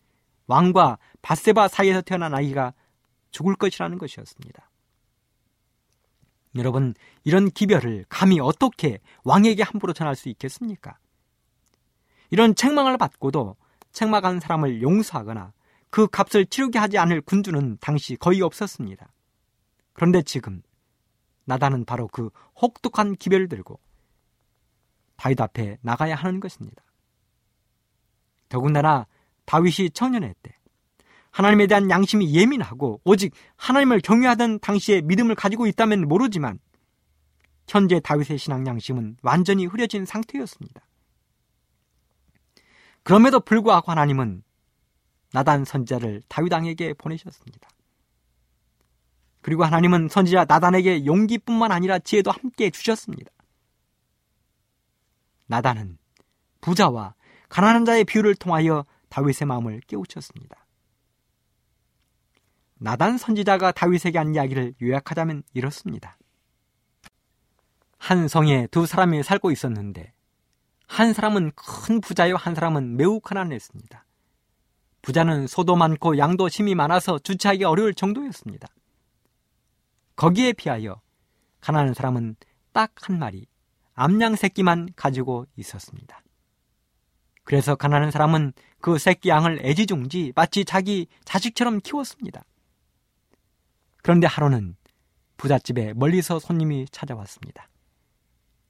왕과 0.47 0.97
바세바 1.21 1.67
사이에서 1.67 2.01
태어난 2.01 2.33
아이가 2.33 2.73
죽을 3.29 3.55
것이라는 3.55 3.99
것이었습니다. 3.99 4.71
여러분, 6.55 6.95
이런 7.23 7.51
기별을 7.51 8.05
감히 8.09 8.39
어떻게 8.39 9.01
왕에게 9.23 9.61
함부로 9.61 9.93
전할 9.93 10.15
수 10.15 10.29
있겠습니까? 10.29 10.97
이런 12.31 12.55
책망을 12.55 12.97
받고도 12.97 13.55
책망한 13.91 14.39
사람을 14.39 14.81
용서하거나 14.81 15.53
그 15.89 16.07
값을 16.07 16.45
치르게 16.45 16.79
하지 16.79 16.97
않을 16.97 17.21
군주는 17.21 17.77
당시 17.79 18.15
거의 18.15 18.41
없었습니다. 18.41 19.11
그런데 19.93 20.21
지금 20.21 20.61
나다는 21.45 21.85
바로 21.85 22.07
그 22.07 22.29
혹독한 22.61 23.15
기별을 23.15 23.47
들고 23.47 23.79
다윗 25.15 25.39
앞에 25.41 25.77
나가야 25.81 26.15
하는 26.15 26.39
것입니다. 26.39 26.83
더군다나 28.49 29.07
다윗이 29.45 29.91
청년의 29.91 30.35
때 30.41 30.55
하나님에 31.31 31.67
대한 31.67 31.89
양심이 31.89 32.33
예민하고 32.33 33.01
오직 33.03 33.33
하나님을 33.55 34.01
경외하던 34.01 34.59
당시의 34.59 35.03
믿음을 35.03 35.35
가지고 35.35 35.67
있다면 35.67 36.07
모르지만 36.07 36.59
현재 37.67 37.99
다윗의 37.99 38.37
신앙 38.37 38.65
양심은 38.65 39.17
완전히 39.21 39.65
흐려진 39.65 40.05
상태였습니다. 40.05 40.81
그럼에도 43.03 43.39
불구하고 43.39 43.91
하나님은 43.91 44.43
나단 45.33 45.65
선지자를 45.65 46.23
다윗 46.27 46.51
왕에게 46.51 46.93
보내셨습니다. 46.93 47.69
그리고 49.41 49.63
하나님은 49.63 50.09
선지자 50.09 50.45
나단에게 50.45 51.05
용기뿐만 51.05 51.71
아니라 51.71 51.99
지혜도 51.99 52.31
함께 52.31 52.69
주셨습니다. 52.69 53.31
나단은 55.45 55.97
부자와 56.61 57.15
가난한 57.49 57.85
자의 57.85 58.03
비유를 58.03 58.35
통하여 58.35 58.85
다윗의 59.09 59.47
마음을 59.47 59.81
깨우쳤습니다. 59.87 60.65
나단 62.79 63.17
선지자가 63.17 63.71
다윗에게 63.71 64.17
한 64.17 64.35
이야기를 64.35 64.75
요약하자면 64.81 65.43
이렇습니다. 65.53 66.17
한 67.97 68.27
성에 68.27 68.67
두 68.67 68.85
사람이 68.85 69.23
살고 69.23 69.51
있었는데 69.51 70.13
한 70.87 71.13
사람은 71.13 71.51
큰 71.55 72.01
부자요 72.01 72.35
한 72.35 72.53
사람은 72.53 72.97
매우 72.97 73.19
가난했습니다. 73.19 74.05
부자는 75.07 75.47
소도 75.47 75.77
많고 75.77 76.17
양도 76.17 76.49
심이 76.49 76.75
많아서 76.75 77.17
주차하기 77.17 77.63
어려울 77.63 77.93
정도였습니다. 77.93 78.67
거기에 80.17 80.51
비하여 80.51 80.99
가난한 81.61 81.93
사람은 81.93 82.35
딱 82.73 82.91
한 83.03 83.17
마리 83.17 83.45
암양 83.93 84.35
새끼만 84.35 84.89
가지고 84.97 85.45
있었습니다. 85.55 86.21
그래서 87.45 87.75
가난한 87.75 88.11
사람은 88.11 88.51
그 88.81 88.97
새끼 88.97 89.29
양을 89.29 89.61
애지중지 89.63 90.33
마치 90.35 90.65
자기 90.65 91.07
자식처럼 91.23 91.79
키웠습니다. 91.79 92.43
그런데 94.03 94.27
하루는 94.27 94.75
부잣집에 95.37 95.93
멀리서 95.93 96.37
손님이 96.37 96.85
찾아왔습니다. 96.91 97.69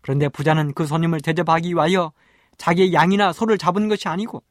그런데 0.01 0.29
부자는 0.29 0.75
그 0.75 0.85
손님을 0.85 1.19
대접하기 1.21 1.69
위하여 1.69 2.13
자기의 2.59 2.93
양이나 2.93 3.33
소를 3.33 3.57
잡은 3.57 3.88
것이 3.88 4.07
아니고 4.07 4.43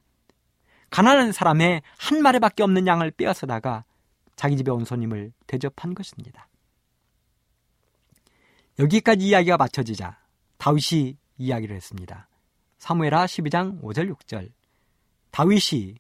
가난한 0.97 1.33
사람의 1.33 1.83
한 1.99 2.23
마리밖에 2.23 2.63
없는 2.63 2.87
양을 2.87 3.11
빼앗아다가 3.11 3.85
자기 4.35 4.57
집에 4.57 4.71
온 4.71 4.87
손님을 4.87 5.31
대접한 5.47 5.95
것입니다. 5.95 6.49
여기까지 8.79 9.27
이야기가 9.27 9.59
맞춰지자 9.59 10.19
다윗이 10.57 11.19
이야기를 11.37 11.77
했습니다. 11.77 12.31
사무엘하 12.79 13.27
12장 13.27 13.83
5절 13.83 14.11
6절 14.11 14.51
다윗이 15.33 15.97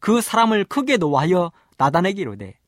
그 0.00 0.20
사람을 0.20 0.64
크게 0.64 0.96
노하여 0.96 1.52
나단에게 1.76 2.22
이르되 2.22 2.58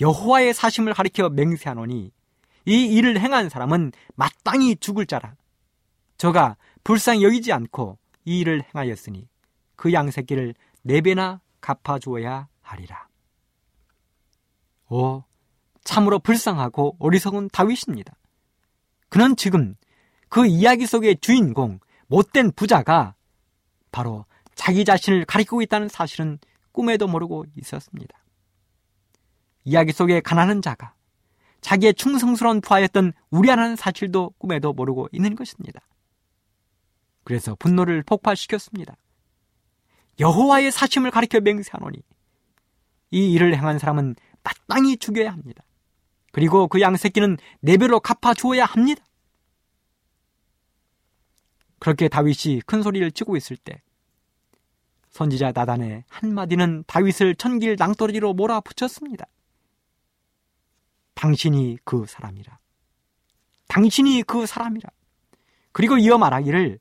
여호와의 0.00 0.52
사심을 0.52 0.94
가리켜 0.94 1.28
맹세하노니 1.28 2.10
이 2.66 2.72
일을 2.72 3.20
행한 3.20 3.50
사람은 3.50 3.92
마땅히 4.16 4.74
죽을 4.74 5.06
자라 5.06 5.36
저가 6.16 6.56
불쌍히 6.82 7.22
여기지 7.22 7.52
않고 7.52 7.98
이 8.24 8.40
일을 8.40 8.64
행하였으니 8.74 9.28
그 9.76 9.92
양새끼를 9.92 10.54
네 10.82 11.00
배나 11.00 11.40
갚아주어야 11.60 12.48
하리라. 12.60 13.08
오, 14.90 15.24
참으로 15.84 16.18
불쌍하고 16.18 16.96
어리석은 16.98 17.48
다윗입니다. 17.52 18.14
그는 19.08 19.36
지금 19.36 19.74
그 20.28 20.46
이야기 20.46 20.86
속의 20.86 21.18
주인공, 21.20 21.80
못된 22.06 22.52
부자가 22.52 23.14
바로 23.90 24.26
자기 24.54 24.84
자신을 24.84 25.24
가리키고 25.24 25.62
있다는 25.62 25.88
사실은 25.88 26.38
꿈에도 26.72 27.06
모르고 27.06 27.46
있었습니다. 27.56 28.18
이야기 29.64 29.92
속의 29.92 30.22
가난한 30.22 30.62
자가 30.62 30.94
자기의 31.60 31.94
충성스러운 31.94 32.60
부하였던 32.60 33.12
우리아라는 33.30 33.76
사실도 33.76 34.32
꿈에도 34.38 34.72
모르고 34.72 35.08
있는 35.12 35.34
것입니다. 35.34 35.80
그래서 37.24 37.54
분노를 37.58 38.02
폭발시켰습니다. 38.02 38.96
여호와의 40.20 40.72
사심을 40.72 41.10
가리켜 41.10 41.40
맹세하노니 41.40 41.98
이 43.10 43.32
일을 43.32 43.56
행한 43.56 43.78
사람은 43.78 44.16
마땅히 44.42 44.96
죽여야 44.96 45.30
합니다. 45.30 45.62
그리고 46.32 46.68
그 46.68 46.80
양새끼는 46.80 47.38
네 47.60 47.76
배로 47.76 48.00
갚아 48.00 48.34
주어야 48.34 48.64
합니다. 48.64 49.02
그렇게 51.78 52.08
다윗이 52.08 52.62
큰 52.66 52.82
소리를 52.82 53.10
치고 53.12 53.36
있을 53.36 53.56
때 53.56 53.80
선지자 55.10 55.52
나단의 55.54 56.04
한마디는 56.08 56.84
다윗을 56.86 57.34
천길 57.36 57.76
낭떠러지로 57.78 58.34
몰아붙였습니다. 58.34 59.26
당신이 61.14 61.78
그 61.84 62.04
사람이라. 62.06 62.58
당신이 63.68 64.22
그 64.22 64.46
사람이라. 64.46 64.88
그리고 65.72 65.98
이어 65.98 66.18
말하기를 66.18 66.78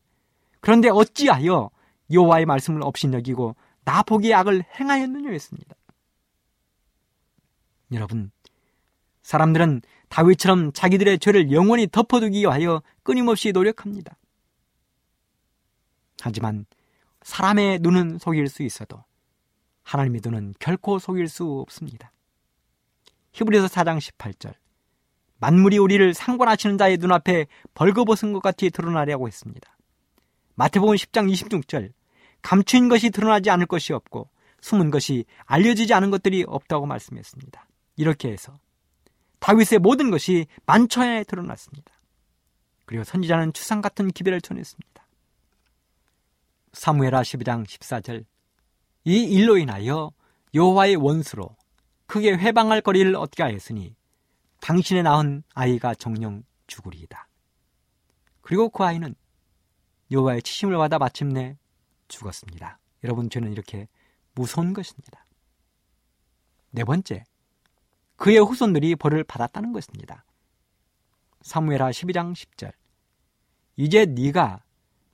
그런데 0.59 0.89
어찌하여 0.89 1.69
여호와의 2.11 2.45
말씀을 2.45 2.81
업신여기고 2.83 3.55
나 3.83 4.03
보기에 4.03 4.33
악을 4.33 4.63
행하였느냐 4.79 5.29
했습니다. 5.29 5.75
여러분, 7.93 8.31
사람들은 9.21 9.81
다윗처럼 10.09 10.71
자기들의 10.73 11.19
죄를 11.19 11.51
영원히 11.51 11.87
덮어두기 11.87 12.39
위하여 12.39 12.81
끊임없이 13.03 13.51
노력합니다. 13.51 14.17
하지만 16.21 16.65
사람의 17.23 17.79
눈은 17.79 18.19
속일 18.19 18.47
수 18.47 18.63
있어도 18.63 19.03
하나님의 19.83 20.21
눈은 20.23 20.53
결코 20.59 20.99
속일 20.99 21.27
수 21.27 21.59
없습니다. 21.59 22.11
히브리서 23.33 23.67
4장 23.67 23.99
18절 23.99 24.53
만물이 25.39 25.77
우리를 25.77 26.13
상관하시는 26.13 26.77
자의 26.77 26.97
눈앞에 26.97 27.47
벌거벗은 27.73 28.33
것 28.33 28.41
같이 28.41 28.69
드러나려고 28.69 29.27
했습니다. 29.27 29.77
마태복음 30.55 30.95
10장 30.95 31.31
26절 31.31 31.91
감추인 32.47 32.87
것이 32.87 33.09
드러나지 33.09 33.49
않을 33.49 33.65
것이 33.65 33.91
없고 33.91 34.29
숨은 34.61 34.89
것이 34.89 35.25
알려지지 35.43 35.93
않은 35.93 36.11
것들이 36.11 36.45
없다고 36.47 36.85
말씀했습니다. 36.85 37.67
이렇게 37.97 38.31
해서 38.31 38.57
다윗의 39.39 39.79
모든 39.79 40.11
것이 40.11 40.47
만천에 40.65 41.25
드러났습니다. 41.25 41.91
그리고 42.85 43.03
선지자는 43.03 43.51
추상 43.51 43.81
같은 43.81 44.07
기별을 44.07 44.39
전했습니다. 44.39 45.07
사무엘하 46.71 47.21
12장 47.23 47.65
14절 47.65 48.23
이 49.03 49.23
일로 49.23 49.57
인하여 49.57 50.13
여호와의 50.53 50.95
원수로 50.95 51.49
크게 52.05 52.31
회방할 52.31 52.79
거리를 52.79 53.13
얻게 53.17 53.43
하였으니 53.43 53.93
당신의 54.61 55.03
낳은 55.03 55.43
아이가 55.53 55.93
정령 55.93 56.43
죽으리이다. 56.67 57.27
그리고 58.39 58.69
그 58.69 58.85
아이는 58.85 59.15
여호와의 60.11 60.43
치심을 60.43 60.77
받아 60.77 60.97
마침내 60.97 61.57
죽었습니다. 62.07 62.79
여러분 63.03 63.29
저는 63.29 63.51
이렇게 63.51 63.87
무서운 64.33 64.73
것입니다. 64.73 65.25
네 66.71 66.83
번째, 66.83 67.23
그의 68.15 68.39
후손들이 68.39 68.95
벌을 68.95 69.23
받았다는 69.23 69.73
것입니다. 69.73 70.25
사무엘하 71.41 71.91
12장 71.91 72.33
10절. 72.33 72.71
이제 73.77 74.05
네가 74.05 74.63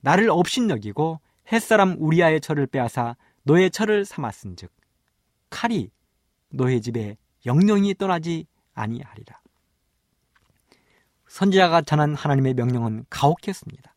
나를 0.00 0.30
업신여기고 0.30 1.20
햇사람 1.52 1.96
우리아의 1.98 2.40
철을 2.40 2.66
빼앗아 2.66 3.16
너의 3.42 3.70
철을 3.70 4.04
삼았은즉 4.04 4.70
칼이 5.50 5.90
너의 6.48 6.80
집에 6.80 7.16
영영이 7.46 7.94
떠나지 7.94 8.46
아니하리라. 8.72 9.40
선지자가 11.28 11.82
전한 11.82 12.14
하나님의 12.14 12.54
명령은 12.54 13.06
가혹했습니다. 13.10 13.93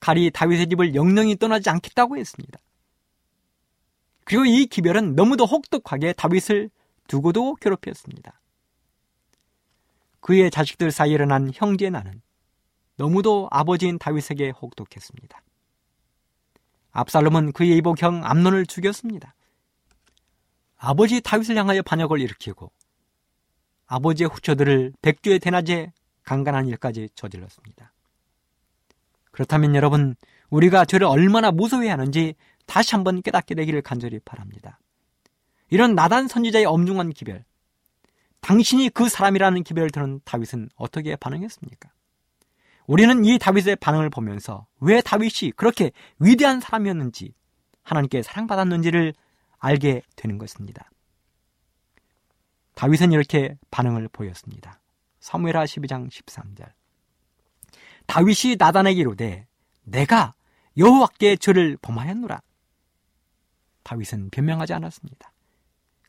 칼이 0.00 0.30
다윗의 0.30 0.68
집을 0.68 0.94
영영이 0.94 1.36
떠나지 1.36 1.70
않겠다고 1.70 2.16
했습니다. 2.16 2.58
그리고 4.24 4.44
이 4.44 4.66
기별은 4.66 5.14
너무도 5.14 5.46
혹독하게 5.46 6.12
다윗을 6.12 6.70
두고도 7.08 7.54
괴롭혔습니다. 7.56 8.40
그의 10.20 10.50
자식들 10.50 10.90
사이에 10.90 11.14
일어난 11.14 11.50
형제 11.54 11.88
나는 11.88 12.20
너무도 12.96 13.48
아버지인 13.50 13.98
다윗에게 13.98 14.50
혹독했습니다. 14.50 15.42
압살롬은 16.90 17.52
그의 17.52 17.76
이복형 17.78 18.24
암론을 18.24 18.66
죽였습니다. 18.66 19.34
아버지 20.76 21.20
다윗을 21.20 21.56
향하여 21.56 21.82
반역을 21.82 22.20
일으키고 22.20 22.70
아버지의 23.86 24.28
후처들을 24.28 24.92
백주의 25.00 25.38
대낮에 25.38 25.92
강간한 26.22 26.68
일까지 26.68 27.08
저질렀습니다. 27.14 27.92
그렇다면 29.38 29.76
여러분, 29.76 30.16
우리가 30.50 30.84
저를 30.84 31.06
얼마나 31.06 31.52
무서워하는지 31.52 32.34
다시 32.66 32.96
한번 32.96 33.22
깨닫게 33.22 33.54
되기를 33.54 33.82
간절히 33.82 34.18
바랍니다. 34.18 34.80
이런 35.70 35.94
나단 35.94 36.26
선지자의 36.26 36.64
엄중한 36.64 37.10
기별, 37.10 37.44
당신이 38.40 38.90
그 38.90 39.08
사람이라는 39.08 39.62
기별을 39.62 39.90
들은 39.90 40.20
다윗은 40.24 40.70
어떻게 40.74 41.14
반응했습니까? 41.14 41.88
우리는 42.88 43.24
이 43.24 43.38
다윗의 43.38 43.76
반응을 43.76 44.10
보면서 44.10 44.66
왜 44.80 45.00
다윗이 45.00 45.52
그렇게 45.54 45.92
위대한 46.18 46.58
사람이었는지 46.58 47.32
하나님께 47.84 48.24
사랑받았는지를 48.24 49.14
알게 49.58 50.02
되는 50.16 50.38
것입니다. 50.38 50.90
다윗은 52.74 53.12
이렇게 53.12 53.56
반응을 53.70 54.08
보였습니다. 54.08 54.80
사무엘하 55.20 55.64
12장 55.64 56.10
13절. 56.10 56.77
다윗이 58.08 58.56
나단에게 58.58 59.00
이르되 59.00 59.46
내가 59.84 60.34
여호와께 60.76 61.36
죄를 61.36 61.76
범하였노라. 61.80 62.40
다윗은 63.84 64.30
변명하지 64.30 64.72
않았습니다. 64.72 65.32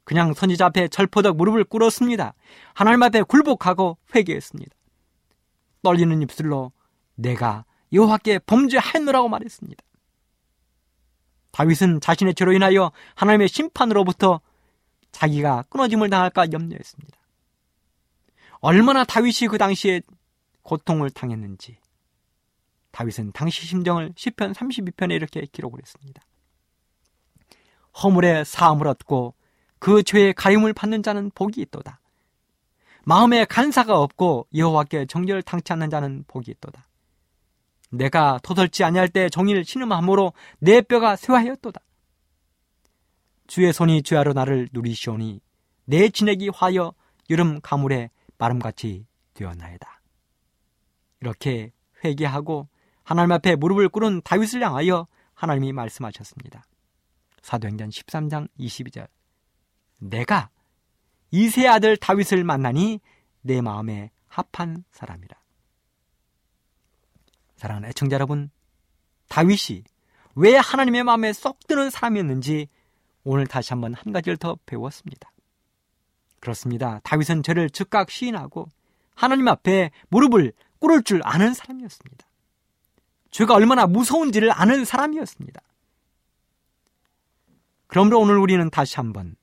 그냥 0.06 0.34
선지자 0.34 0.68
앞에 0.68 0.88
철포덕 0.88 1.38
무릎을 1.38 1.66
꿇었습니다. 1.66 2.34
하나님 2.74 3.04
앞에 3.04 3.22
굴복하고 3.22 3.97
회개했습니다. 4.16 4.76
떨리는 5.84 6.22
입술로 6.24 6.72
내가 7.16 7.66
여호와께 7.93 8.39
범죄하였노라고 8.39 9.28
말했습니다. 9.30 9.84
다윗은 11.52 12.00
자신의 12.02 12.34
죄로 12.34 12.54
인하여 12.54 12.91
하나님의 13.16 13.50
심판으로부터 13.50 14.39
자기가 15.12 15.64
끊어짐을 15.70 16.10
당할까 16.10 16.52
염려했습니다. 16.54 17.20
얼마나 18.62 19.04
다윗이 19.04 19.50
그 19.50 19.58
당시에 19.58 20.02
고통을 20.62 21.10
당했는지 21.10 21.78
다윗은 22.91 23.31
당시 23.33 23.65
심정을 23.65 24.13
10편 24.13 24.53
32편에 24.53 25.11
이렇게 25.11 25.45
기록을 25.51 25.79
했습니다. 25.81 26.21
허물의 28.01 28.45
사함을 28.45 28.87
얻고 28.87 29.35
그 29.79 30.03
죄의 30.03 30.33
가림을 30.33 30.73
받는 30.73 31.03
자는 31.03 31.31
복이 31.33 31.61
있도다. 31.61 31.99
마음에 33.05 33.45
간사가 33.45 33.97
없고 33.97 34.47
여호와께 34.53 35.05
정결을 35.05 35.41
당치 35.41 35.73
않는 35.73 35.89
자는 35.89 36.23
복이 36.27 36.51
있도다. 36.51 36.87
내가 37.91 38.39
토설지 38.43 38.83
아니할 38.83 39.09
때 39.09 39.29
종일 39.29 39.65
신음함으로 39.65 40.33
내 40.59 40.81
뼈가 40.81 41.15
쇠하였도다. 41.15 41.81
주의 43.47 43.73
손이 43.73 44.03
죄하러 44.03 44.33
나를 44.33 44.69
누리시오니 44.71 45.41
내 45.85 46.09
진액이 46.09 46.49
화여 46.53 46.93
여름 47.31 47.59
가물에 47.61 48.11
마름같이 48.37 49.07
되었나이다. 49.33 50.01
이렇게 51.21 51.71
회개하고 52.03 52.67
하나님 53.10 53.32
앞에 53.32 53.55
무릎을 53.55 53.89
꿇은 53.89 54.22
다윗을 54.24 54.64
향하여 54.64 55.07
하나님이 55.34 55.74
말씀하셨습니다. 55.74 56.64
사도행전 57.41 57.89
13장 57.89 58.47
22절 58.60 59.07
내가 59.97 60.51
이세 61.32 61.68
아들 61.68 61.97
다윗을 61.97 62.43
만나니 62.43 62.99
내 63.41 63.62
마음에 63.62 64.12
합한 64.28 64.84
사람이라. 64.91 65.36
사랑하는 67.55 67.89
애청자 67.89 68.14
여러분, 68.14 68.51
다윗이 69.28 69.86
왜 70.36 70.55
하나님의 70.57 71.03
마음에 71.03 71.34
쏙 71.34 71.66
드는 71.66 71.89
사람이었는지 71.89 72.68
오늘 73.24 73.47
다시 73.47 73.74
한번 73.74 73.95
한 73.95 74.14
가지를 74.14 74.38
더 74.38 74.55
배웠습니다. 74.68 75.32
그렇습니다. 76.39 76.99
다윗은 77.03 77.41
죄를 77.41 77.72
즉각 77.72 78.12
시인하고 78.12 78.68
하나님 79.16 79.47
앞에 79.47 79.89
무릎을 80.10 80.53
꿇을 80.78 81.01
줄 81.01 81.22
아는 81.24 81.55
사람이었습니다. 81.55 82.28
죄가 83.32 83.55
얼마나 83.55 83.86
무서운지를 83.86 84.51
아는 84.51 84.86
사람이었습니다. 84.86 85.61
그러므로 87.88 88.19
오늘 88.19 88.38
우리는 88.38 88.69
다시 88.69 88.97
한번 88.97 89.36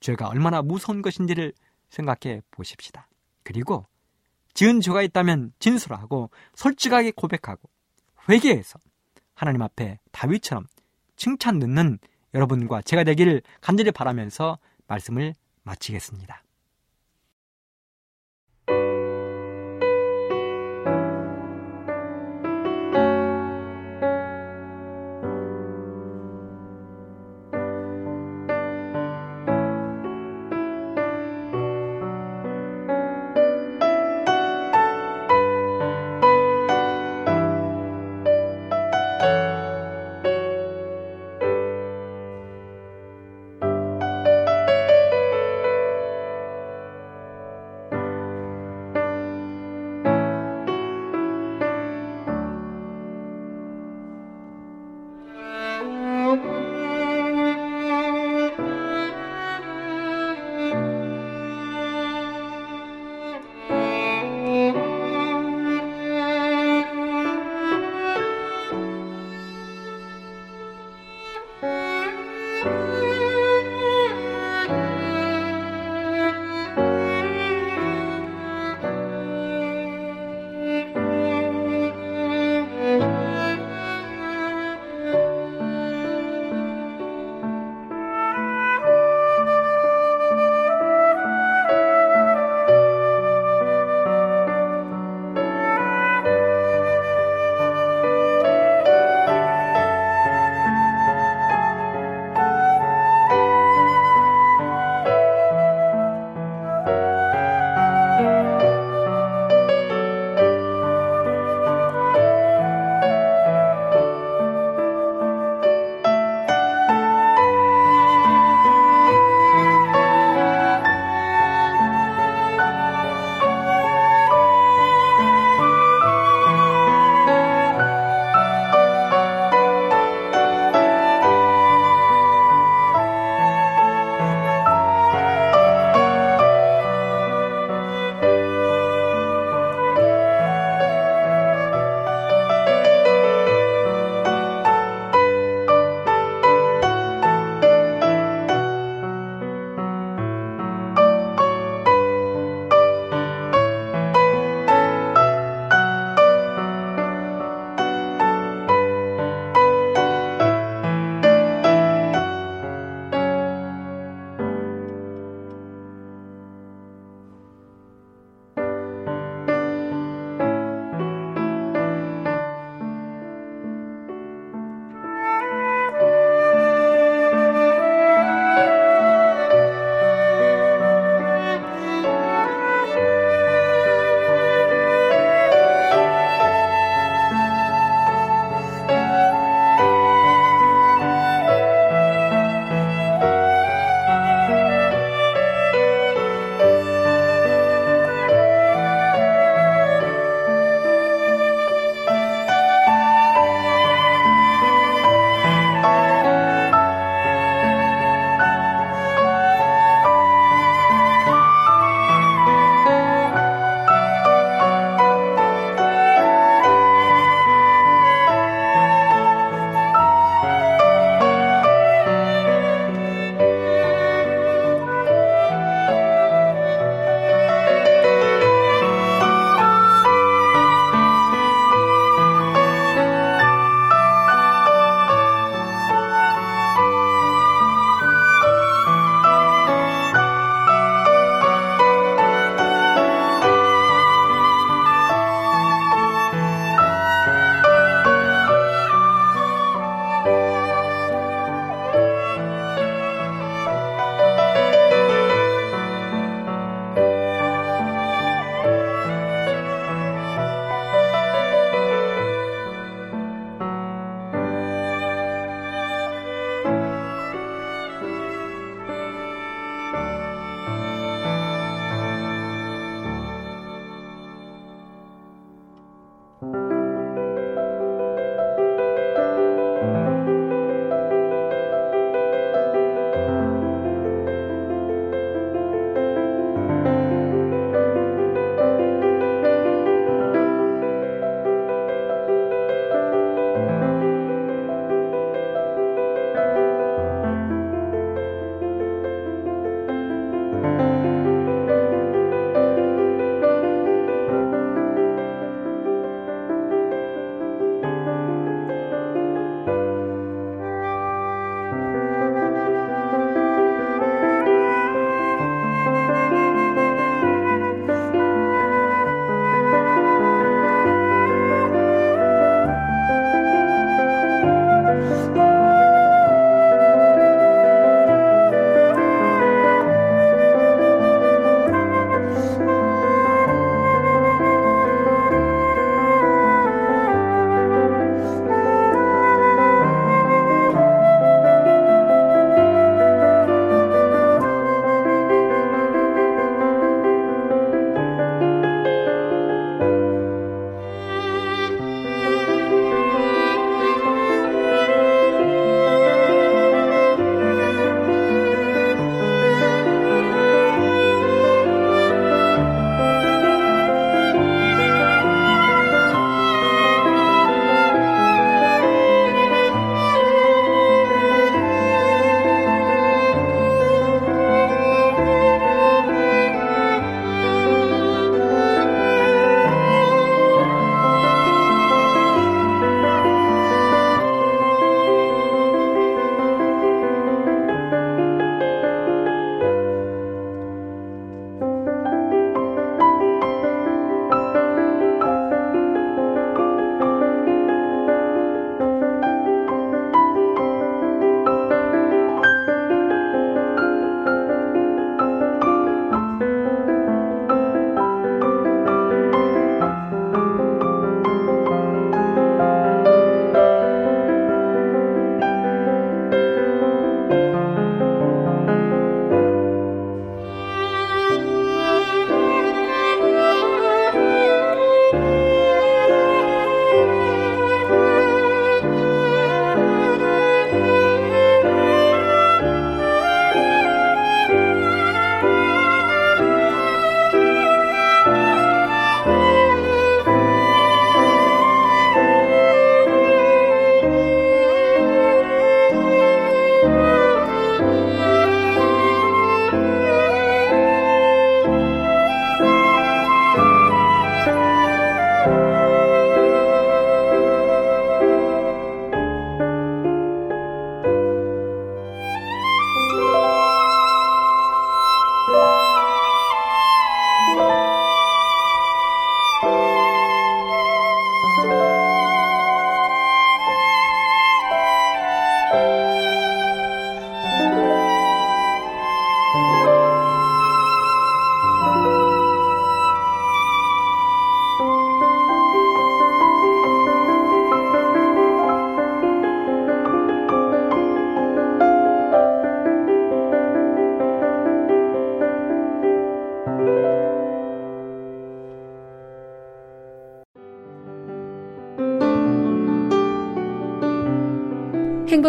죄가 0.00 0.28
얼마나 0.28 0.62
무서운 0.62 1.02
것인지를 1.02 1.52
생각해 1.90 2.42
보십시다. 2.50 3.08
그리고 3.42 3.86
지은 4.54 4.80
죄가 4.80 5.02
있다면 5.02 5.52
진술하고 5.58 6.30
솔직하게 6.54 7.12
고백하고 7.12 7.68
회개해서 8.28 8.78
하나님 9.34 9.62
앞에 9.62 9.98
다윗처럼 10.10 10.66
칭찬 11.16 11.58
듣는 11.58 11.98
여러분과 12.34 12.82
제가 12.82 13.04
되기를 13.04 13.42
간절히 13.60 13.90
바라면서 13.92 14.58
말씀을 14.86 15.34
마치겠습니다. 15.62 16.42